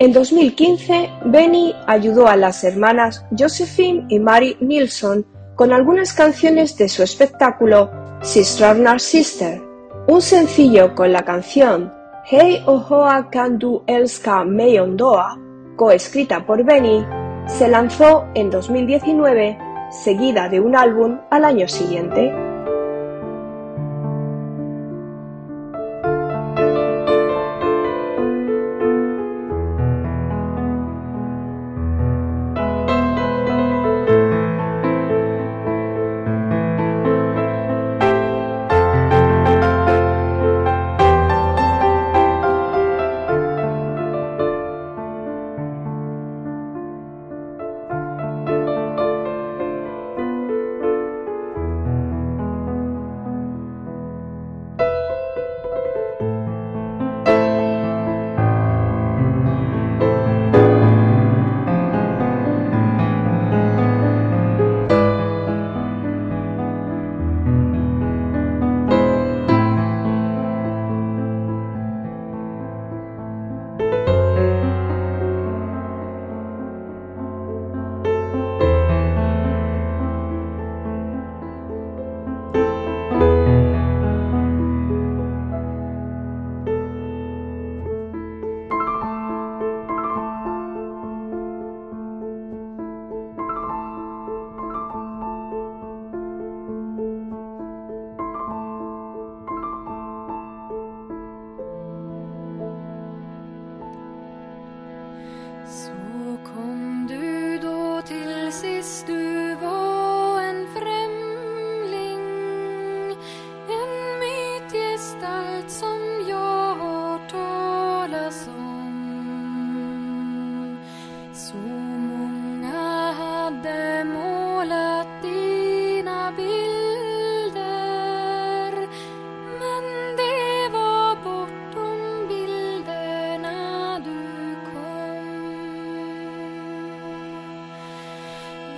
En 0.00 0.12
2015, 0.12 1.10
Benny 1.24 1.74
ayudó 1.86 2.28
a 2.28 2.36
las 2.36 2.62
hermanas 2.62 3.24
Josephine 3.36 4.06
y 4.08 4.20
Mary 4.20 4.56
Nilsson 4.60 5.26
con 5.56 5.72
algunas 5.72 6.12
canciones 6.12 6.76
de 6.76 6.88
su 6.88 7.02
espectáculo 7.02 7.90
Sister 8.22 9.00
Sister, 9.00 9.60
un 10.06 10.22
sencillo 10.22 10.94
con 10.94 11.12
la 11.12 11.24
canción 11.24 11.92
Hey 12.24 12.62
Ohoa 12.66 13.28
Can 13.30 13.58
Do 13.58 13.82
Elska 13.86 14.44
Meyondoa, 14.44 15.36
coescrita 15.78 16.44
por 16.44 16.64
Benny, 16.64 17.06
se 17.46 17.68
lanzó 17.68 18.26
en 18.34 18.50
2019, 18.50 19.56
seguida 19.90 20.48
de 20.48 20.58
un 20.58 20.74
álbum 20.74 21.20
al 21.30 21.44
año 21.44 21.68
siguiente. 21.68 22.47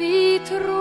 ветру. 0.01 0.80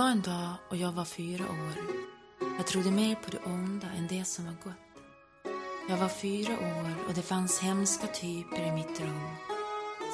var 0.00 0.08
en 0.08 0.22
dag 0.22 0.54
och 0.68 0.76
jag 0.76 0.92
var 0.92 1.04
fyra 1.04 1.44
år. 1.44 1.74
Jag 2.56 2.66
trodde 2.66 2.90
mer 2.90 3.14
på 3.14 3.30
det 3.30 3.38
onda 3.38 3.86
än 3.96 4.06
det 4.06 4.24
som 4.24 4.44
var 4.44 4.54
gott. 4.64 5.02
Jag 5.88 5.96
var 5.96 6.08
fyra 6.08 6.52
år 6.52 6.94
och 7.08 7.14
det 7.14 7.22
fanns 7.22 7.60
hemska 7.60 8.06
typer 8.06 8.68
i 8.68 8.72
mitt 8.72 9.00
rum. 9.00 9.30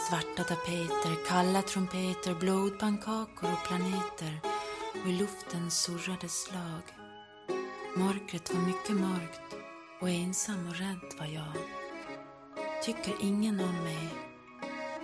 Svarta 0.09 0.45
tapeter, 0.45 1.27
kalla 1.29 1.63
trumpeter, 1.63 2.35
blodpannkakor 2.35 3.53
och 3.53 3.69
planeter. 3.69 4.41
Och 5.03 5.11
i 5.11 5.13
luften 5.13 5.71
surrade 5.71 6.29
slag. 6.29 6.83
Mörkret 7.97 8.55
var 8.55 8.61
mycket 8.61 8.97
mörkt 8.97 9.55
och 10.01 10.11
ensam 10.11 10.69
och 10.69 10.77
rädd 10.77 11.19
var 11.19 11.27
jag. 11.27 11.53
Tycker 12.85 13.15
ingen 13.21 13.61
om 13.61 13.85
mig. 13.85 14.09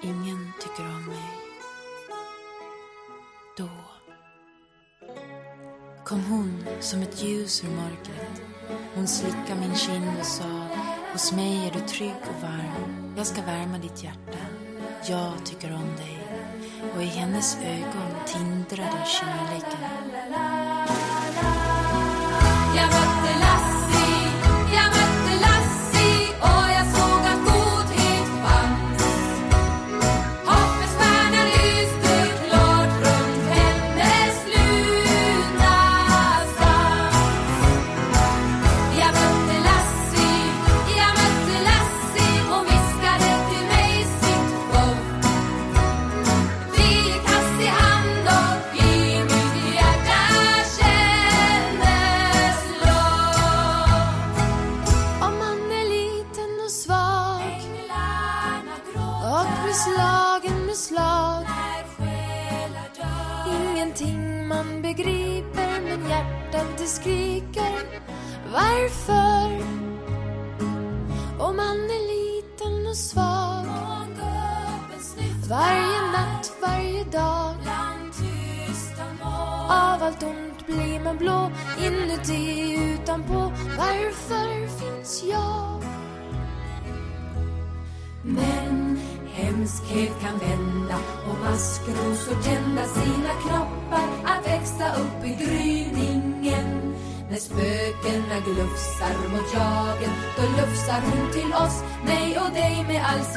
Ingen 0.03 0.53
tycker 0.61 0.85
om 0.85 1.07
mig. 1.07 1.31
Då 3.57 3.69
kom 6.13 6.25
hon 6.25 6.65
som 6.81 7.03
ett 7.03 7.23
ljus 7.23 7.65
ur 7.65 7.69
mörkret. 7.69 8.43
Hon 8.95 9.09
slickade 9.09 9.61
min 9.61 9.75
kind 9.75 10.09
och 10.21 10.27
sa, 10.27 10.67
hos 11.13 11.33
mig 11.33 11.67
är 11.67 11.71
du 11.71 11.81
trygg 11.81 12.15
och 12.23 12.43
varm. 12.43 13.15
Jag 13.17 13.27
ska 13.27 13.43
värma 13.43 13.79
ditt 13.79 14.05
hjärta. 14.05 14.39
Jag 15.07 15.33
tycker 15.45 15.75
om 15.75 15.97
dig. 15.97 16.19
Och 16.97 17.03
i 17.03 17.07
hennes 17.07 17.59
ögon 17.65 18.11
tindrade 18.27 19.05
kärleken. 19.07 19.93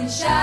shout. 0.09 0.34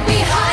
behind. 0.00 0.43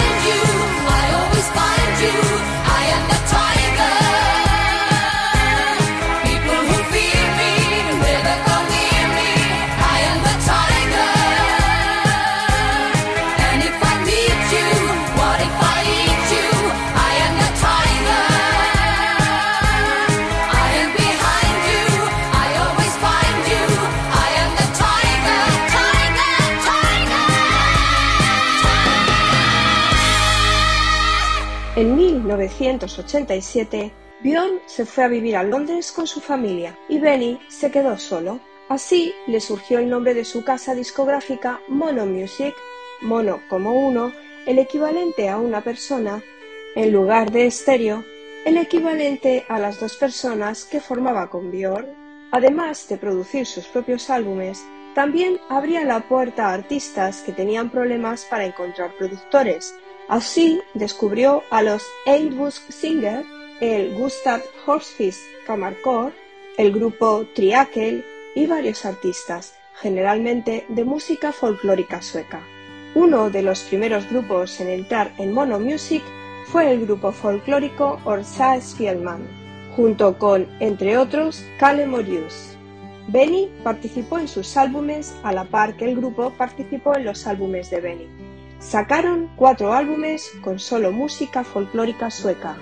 1987, 32.45 33.91
Bjorn 34.23 34.59
se 34.65 34.85
fue 34.85 35.03
a 35.03 35.07
vivir 35.07 35.35
a 35.35 35.43
Londres 35.43 35.91
con 35.91 36.05
su 36.05 36.22
familia 36.22 36.77
y 36.88 36.99
Benny 36.99 37.39
se 37.47 37.72
quedó 37.72 37.97
solo. 37.97 38.39
Así 38.69 39.13
le 39.27 39.41
surgió 39.41 39.80
el 39.80 39.89
nombre 39.89 40.13
de 40.13 40.26
su 40.26 40.43
casa 40.43 40.76
discográfica 40.76 41.59
Mono 41.68 42.05
Music, 42.05 42.53
mono 43.01 43.41
como 43.49 43.73
uno, 43.73 44.13
el 44.45 44.59
equivalente 44.59 45.27
a 45.30 45.38
una 45.38 45.61
persona, 45.61 46.22
en 46.76 46.91
lugar 46.91 47.31
de 47.31 47.47
estéreo, 47.47 48.03
el 48.45 48.57
equivalente 48.57 49.45
a 49.49 49.59
las 49.59 49.80
dos 49.80 49.97
personas 49.97 50.65
que 50.65 50.80
formaba 50.80 51.30
con 51.30 51.51
Bjorn. 51.51 51.88
Además 52.31 52.88
de 52.88 52.97
producir 52.97 53.45
sus 53.45 53.65
propios 53.65 54.09
álbumes, 54.09 54.63
también 54.95 55.39
abría 55.49 55.84
la 55.84 56.01
puerta 56.01 56.47
a 56.47 56.53
artistas 56.53 57.22
que 57.22 57.31
tenían 57.31 57.69
problemas 57.69 58.26
para 58.26 58.45
encontrar 58.45 58.93
productores. 58.97 59.76
Así 60.12 60.60
descubrió 60.74 61.42
a 61.52 61.62
los 61.62 61.88
Einbusk 62.06 62.70
Singer, 62.70 63.24
el 63.62 63.94
Gustav 63.94 64.42
Horsfist 64.66 65.22
Kammerchor, 65.48 66.12
el 66.58 66.74
grupo 66.74 67.26
Triakel 67.34 68.04
y 68.36 68.46
varios 68.46 68.84
artistas, 68.84 69.56
generalmente 69.80 70.66
de 70.68 70.84
música 70.84 71.32
folclórica 71.32 72.02
sueca. 72.02 72.42
Uno 72.94 73.30
de 73.30 73.42
los 73.42 73.62
primeros 73.62 74.10
grupos 74.10 74.60
en 74.60 74.68
entrar 74.68 75.14
en 75.18 75.32
Mono 75.32 75.62
Music 75.62 76.04
fue 76.48 76.70
el 76.70 76.86
grupo 76.86 77.14
folclórico 77.14 78.02
Orsa 78.04 78.60
Spielman, 78.60 79.26
junto 79.78 80.20
con, 80.20 80.46
entre 80.60 80.98
otros, 80.98 81.42
Kalle 81.58 81.88
Morius. 81.88 82.58
Benny 83.08 83.50
participó 83.64 84.20
en 84.20 84.28
sus 84.28 84.58
álbumes 84.58 85.16
a 85.24 85.32
la 85.32 85.46
par 85.46 85.78
que 85.78 85.86
el 85.86 85.96
grupo 85.96 86.32
participó 86.32 86.98
en 86.98 87.06
los 87.06 87.26
álbumes 87.28 87.70
de 87.70 87.80
Benny. 87.80 88.20
Sacaron 88.62 89.28
cuatro 89.36 89.74
álbumes 89.74 90.32
con 90.44 90.60
solo 90.60 90.92
música 90.92 91.44
folclórica 91.44 92.12
sueca. 92.12 92.58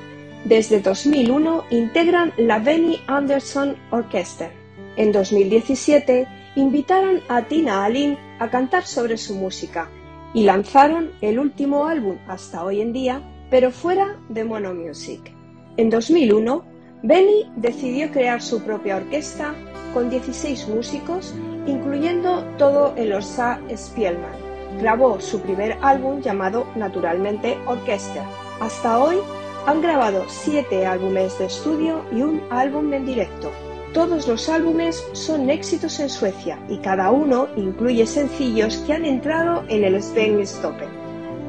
Desde 0.46 0.80
2001 0.80 1.66
integran 1.72 2.32
la 2.38 2.58
Benny 2.58 3.02
Anderson 3.08 3.76
Orchestra. 3.92 4.50
En 4.96 5.12
2017 5.12 6.26
invitaron 6.56 7.20
a 7.28 7.42
Tina 7.42 7.84
Alin 7.84 8.18
a 8.40 8.50
cantar 8.50 8.88
sobre 8.88 9.18
su 9.18 9.36
música 9.36 9.90
y 10.34 10.46
lanzaron 10.46 11.12
el 11.20 11.38
último 11.38 11.86
álbum 11.86 12.18
hasta 12.28 12.64
hoy 12.64 12.80
en 12.80 12.94
día, 12.94 13.22
pero 13.50 13.70
fuera 13.70 14.18
de 14.30 14.46
Mono 14.46 14.74
Music. 14.74 15.34
En 15.76 15.90
2001, 15.90 16.64
Benny 17.04 17.52
decidió 17.58 18.10
crear 18.12 18.42
su 18.42 18.64
propia 18.64 18.96
orquesta 18.96 19.54
con 19.94 20.10
16 20.10 20.70
músicos, 20.70 21.36
incluyendo 21.68 22.46
todo 22.58 22.94
el 22.96 23.12
Orsa 23.12 23.60
Spielman. 23.76 24.49
Grabó 24.80 25.20
su 25.20 25.42
primer 25.42 25.78
álbum 25.82 26.22
llamado 26.22 26.66
naturalmente 26.76 27.58
Orchestra. 27.66 28.26
Hasta 28.62 28.98
hoy 28.98 29.18
han 29.66 29.82
grabado 29.82 30.24
7 30.28 30.86
álbumes 30.86 31.38
de 31.38 31.46
estudio 31.46 32.02
y 32.14 32.22
un 32.22 32.42
álbum 32.50 32.94
en 32.94 33.06
directo. 33.06 33.52
Todos 33.94 34.28
los 34.28 34.48
álbumes 34.48 35.04
son 35.12 35.50
éxitos 35.50 36.00
en 36.00 36.10
Suecia 36.10 36.58
y 36.70 36.78
cada 36.78 37.12
uno 37.12 37.48
incluye 37.58 38.06
sencillos 38.06 38.78
que 38.88 38.94
han 38.94 39.04
entrado 39.04 39.64
en 39.68 39.84
el 39.84 40.02
Stoppen. 40.02 40.90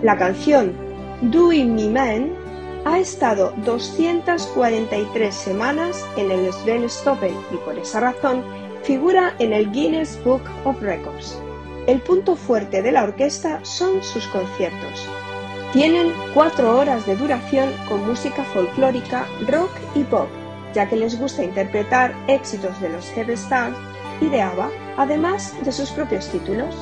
La 0.03 0.17
canción 0.17 0.73
Doing 1.23 1.75
Me 1.75 1.89
Man 1.89 2.33
ha 2.85 2.99
estado 2.99 3.53
243 3.65 5.33
semanas 5.33 6.05
en 6.17 6.33
el 6.33 6.53
Sven 6.53 6.89
Stoppen 6.89 7.35
y 7.53 7.57
por 7.59 7.79
esa 7.79 8.01
razón 8.01 8.43
figura 8.83 9.35
en 9.39 9.53
el 9.53 9.71
Guinness 9.71 10.19
Book 10.25 10.43
of 10.65 10.81
Records. 10.83 11.41
El 11.91 12.01
punto 12.03 12.37
fuerte 12.37 12.83
de 12.83 12.93
la 12.93 13.03
orquesta 13.03 13.59
son 13.65 14.01
sus 14.05 14.25
conciertos. 14.29 15.09
Tienen 15.73 16.13
cuatro 16.33 16.79
horas 16.79 17.05
de 17.05 17.17
duración 17.17 17.69
con 17.89 18.07
música 18.07 18.45
folclórica, 18.45 19.27
rock 19.49 19.73
y 19.97 20.05
pop, 20.05 20.29
ya 20.73 20.89
que 20.89 20.95
les 20.95 21.19
gusta 21.19 21.43
interpretar 21.43 22.15
éxitos 22.29 22.81
de 22.81 22.91
los 22.91 23.11
Heavy 23.11 23.33
Stars 23.33 23.77
y 24.21 24.29
de 24.29 24.41
ABBA, 24.41 24.71
además 24.99 25.53
de 25.65 25.73
sus 25.73 25.91
propios 25.91 26.29
títulos. 26.29 26.77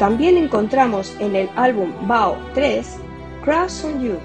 También 0.00 0.36
encontramos 0.36 1.14
en 1.20 1.36
el 1.36 1.48
álbum 1.54 1.92
Bao 2.08 2.36
3 2.54 2.96
Crash 3.44 3.84
on 3.84 4.02
You, 4.02 4.18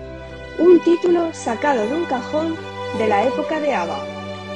un 0.58 0.80
título 0.80 1.32
sacado 1.32 1.86
de 1.88 1.94
un 1.94 2.06
cajón 2.06 2.56
de 2.98 3.08
la 3.08 3.24
época 3.24 3.60
de 3.60 3.76
ABBA 3.76 4.00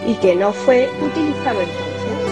y 0.07 0.15
que 0.15 0.35
no 0.35 0.53
fue 0.53 0.89
utilizado 1.05 1.61
entonces. 1.61 2.26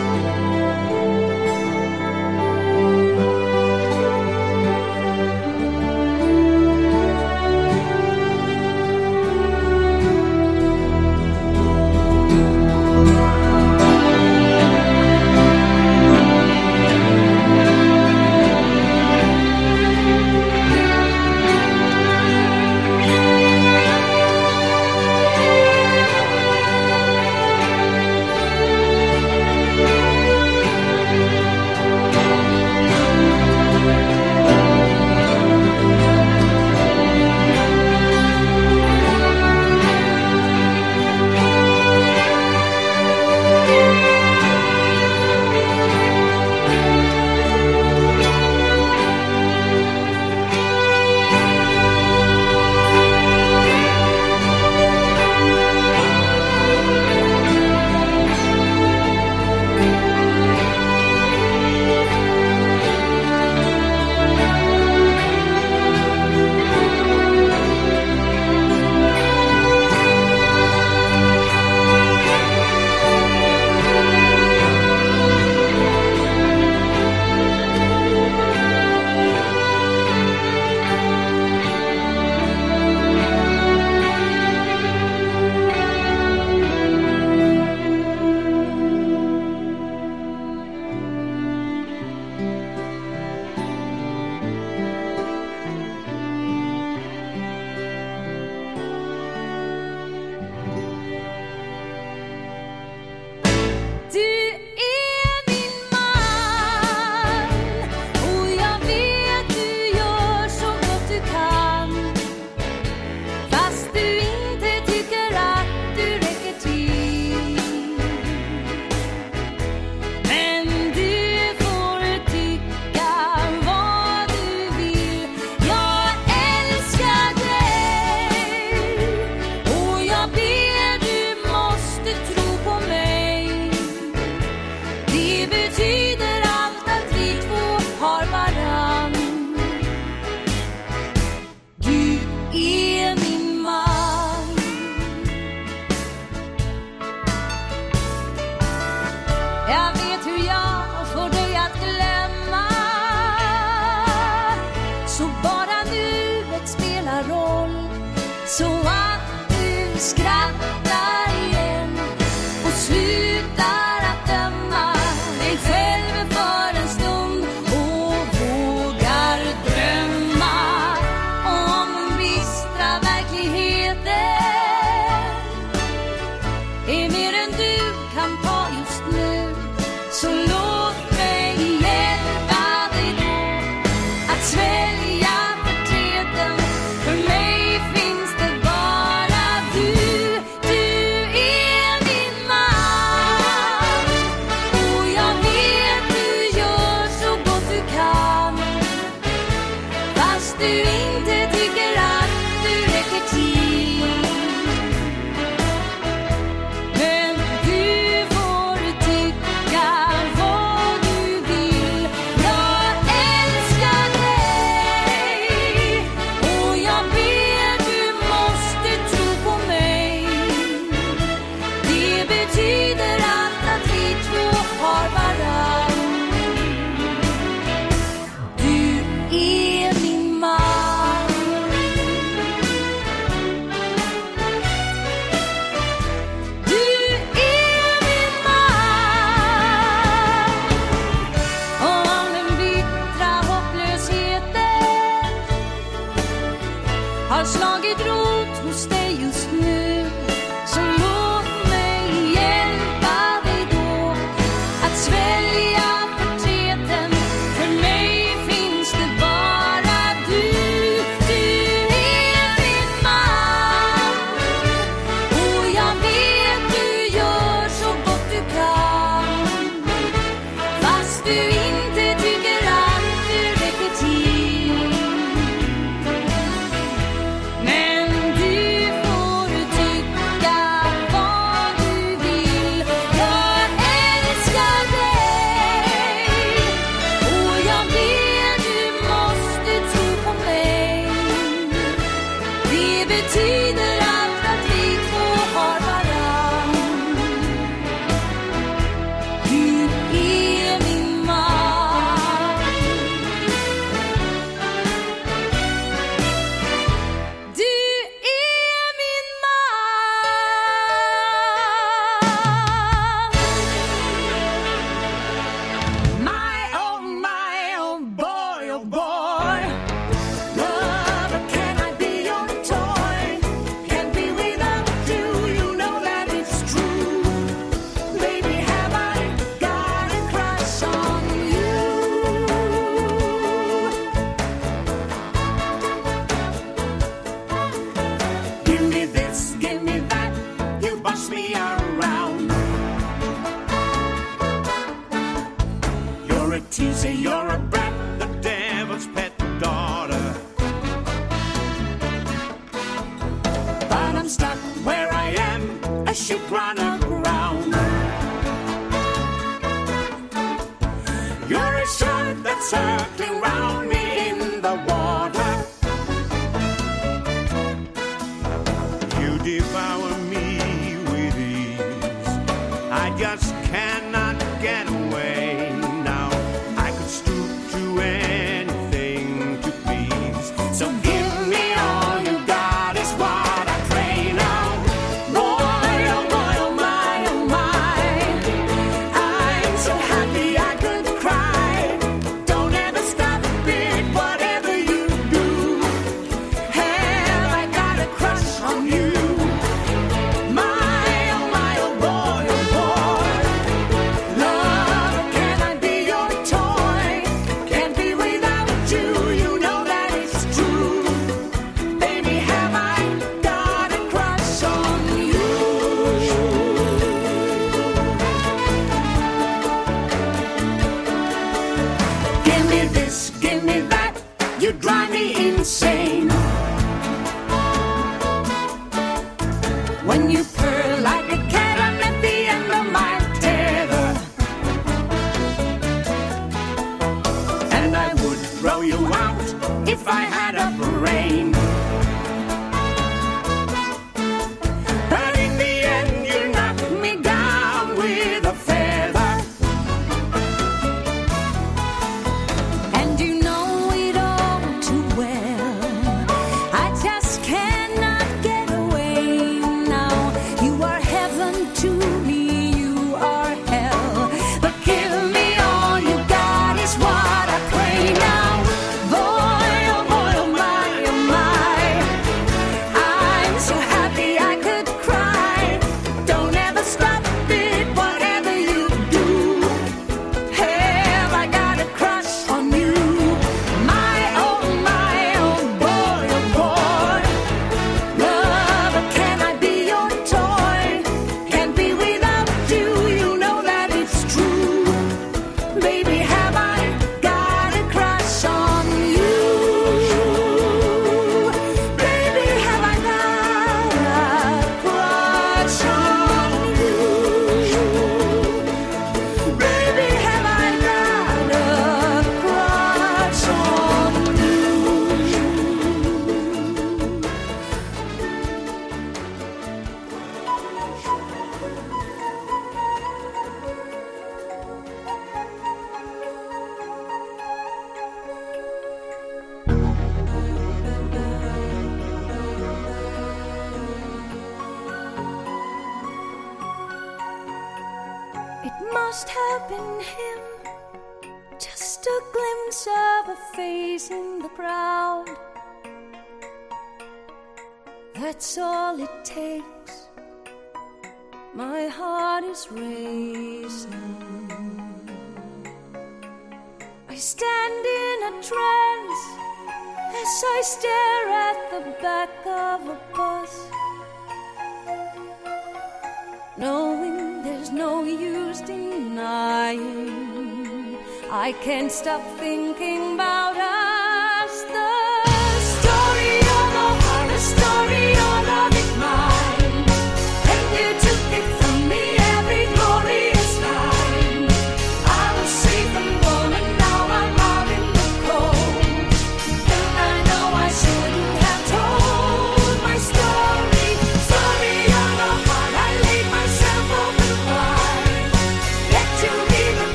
And 437.86 437.96
I 437.96 438.16
would 438.16 438.40
throw 438.40 438.82
you 438.82 438.98
out 439.14 439.40
if 439.88 440.08
I 440.08 440.22
had 440.22 440.45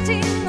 trusting 0.00 0.39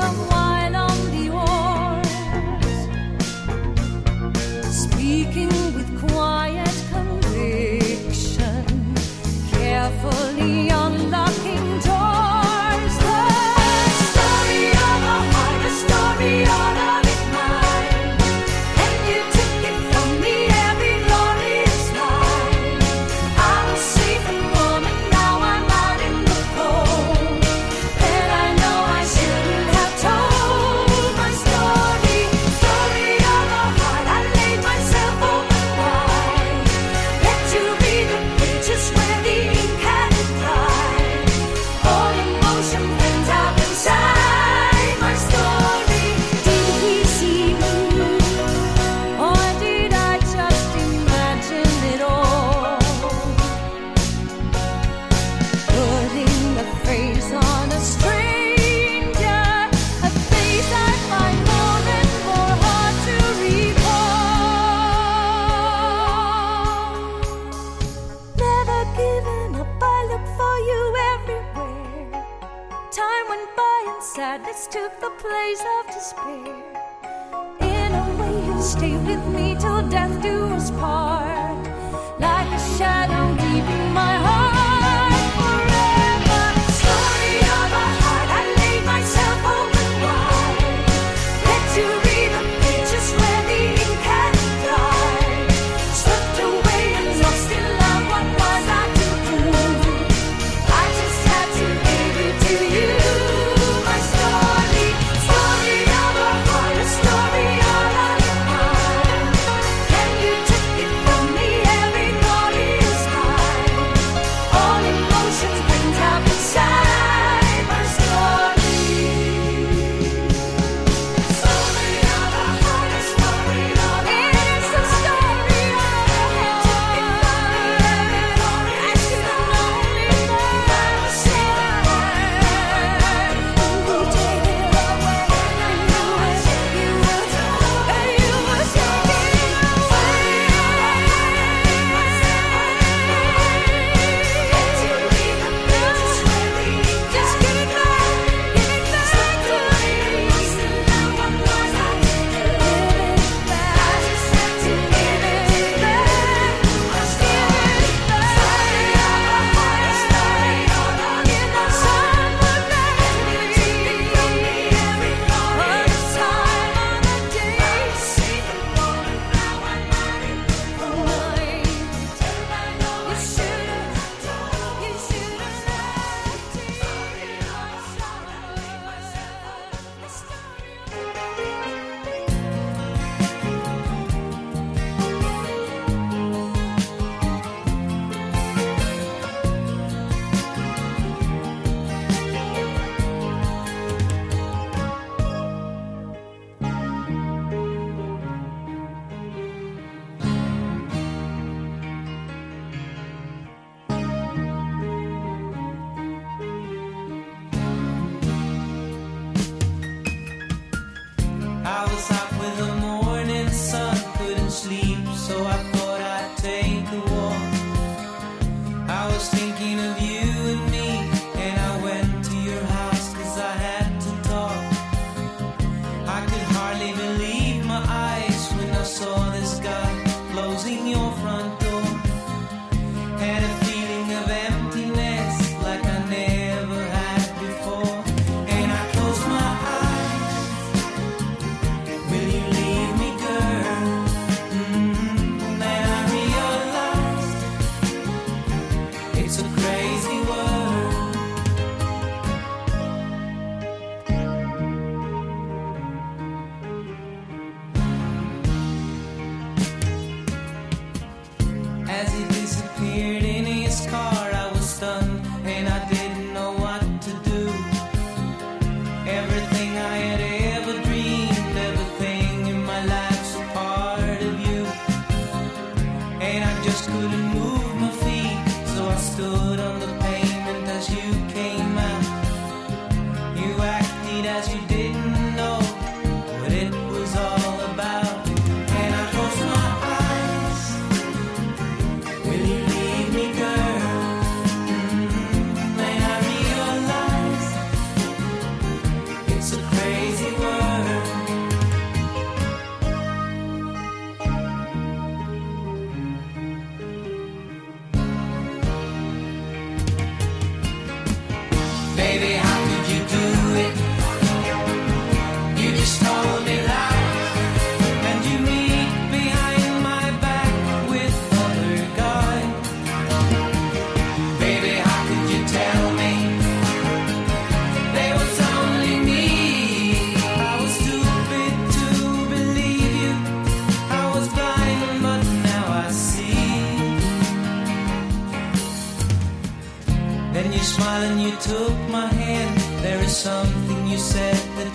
place 75.19 75.61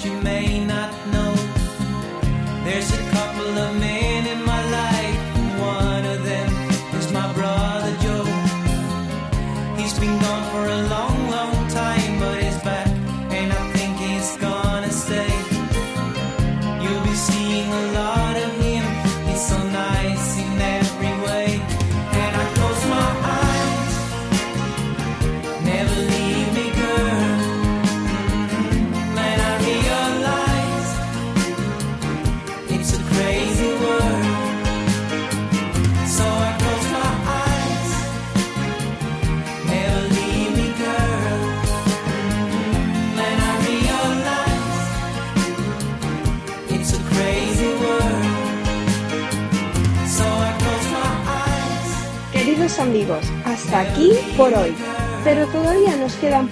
you 0.07 0.21
made. 0.23 0.36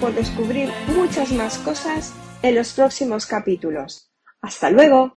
por 0.05 0.13
descubrir 0.13 0.69
muchas 0.95 1.31
más 1.31 1.57
cosas 1.57 2.13
en 2.43 2.53
los 2.53 2.73
próximos 2.73 3.25
capítulos. 3.25 4.11
¡Hasta 4.39 4.69
luego! 4.69 5.13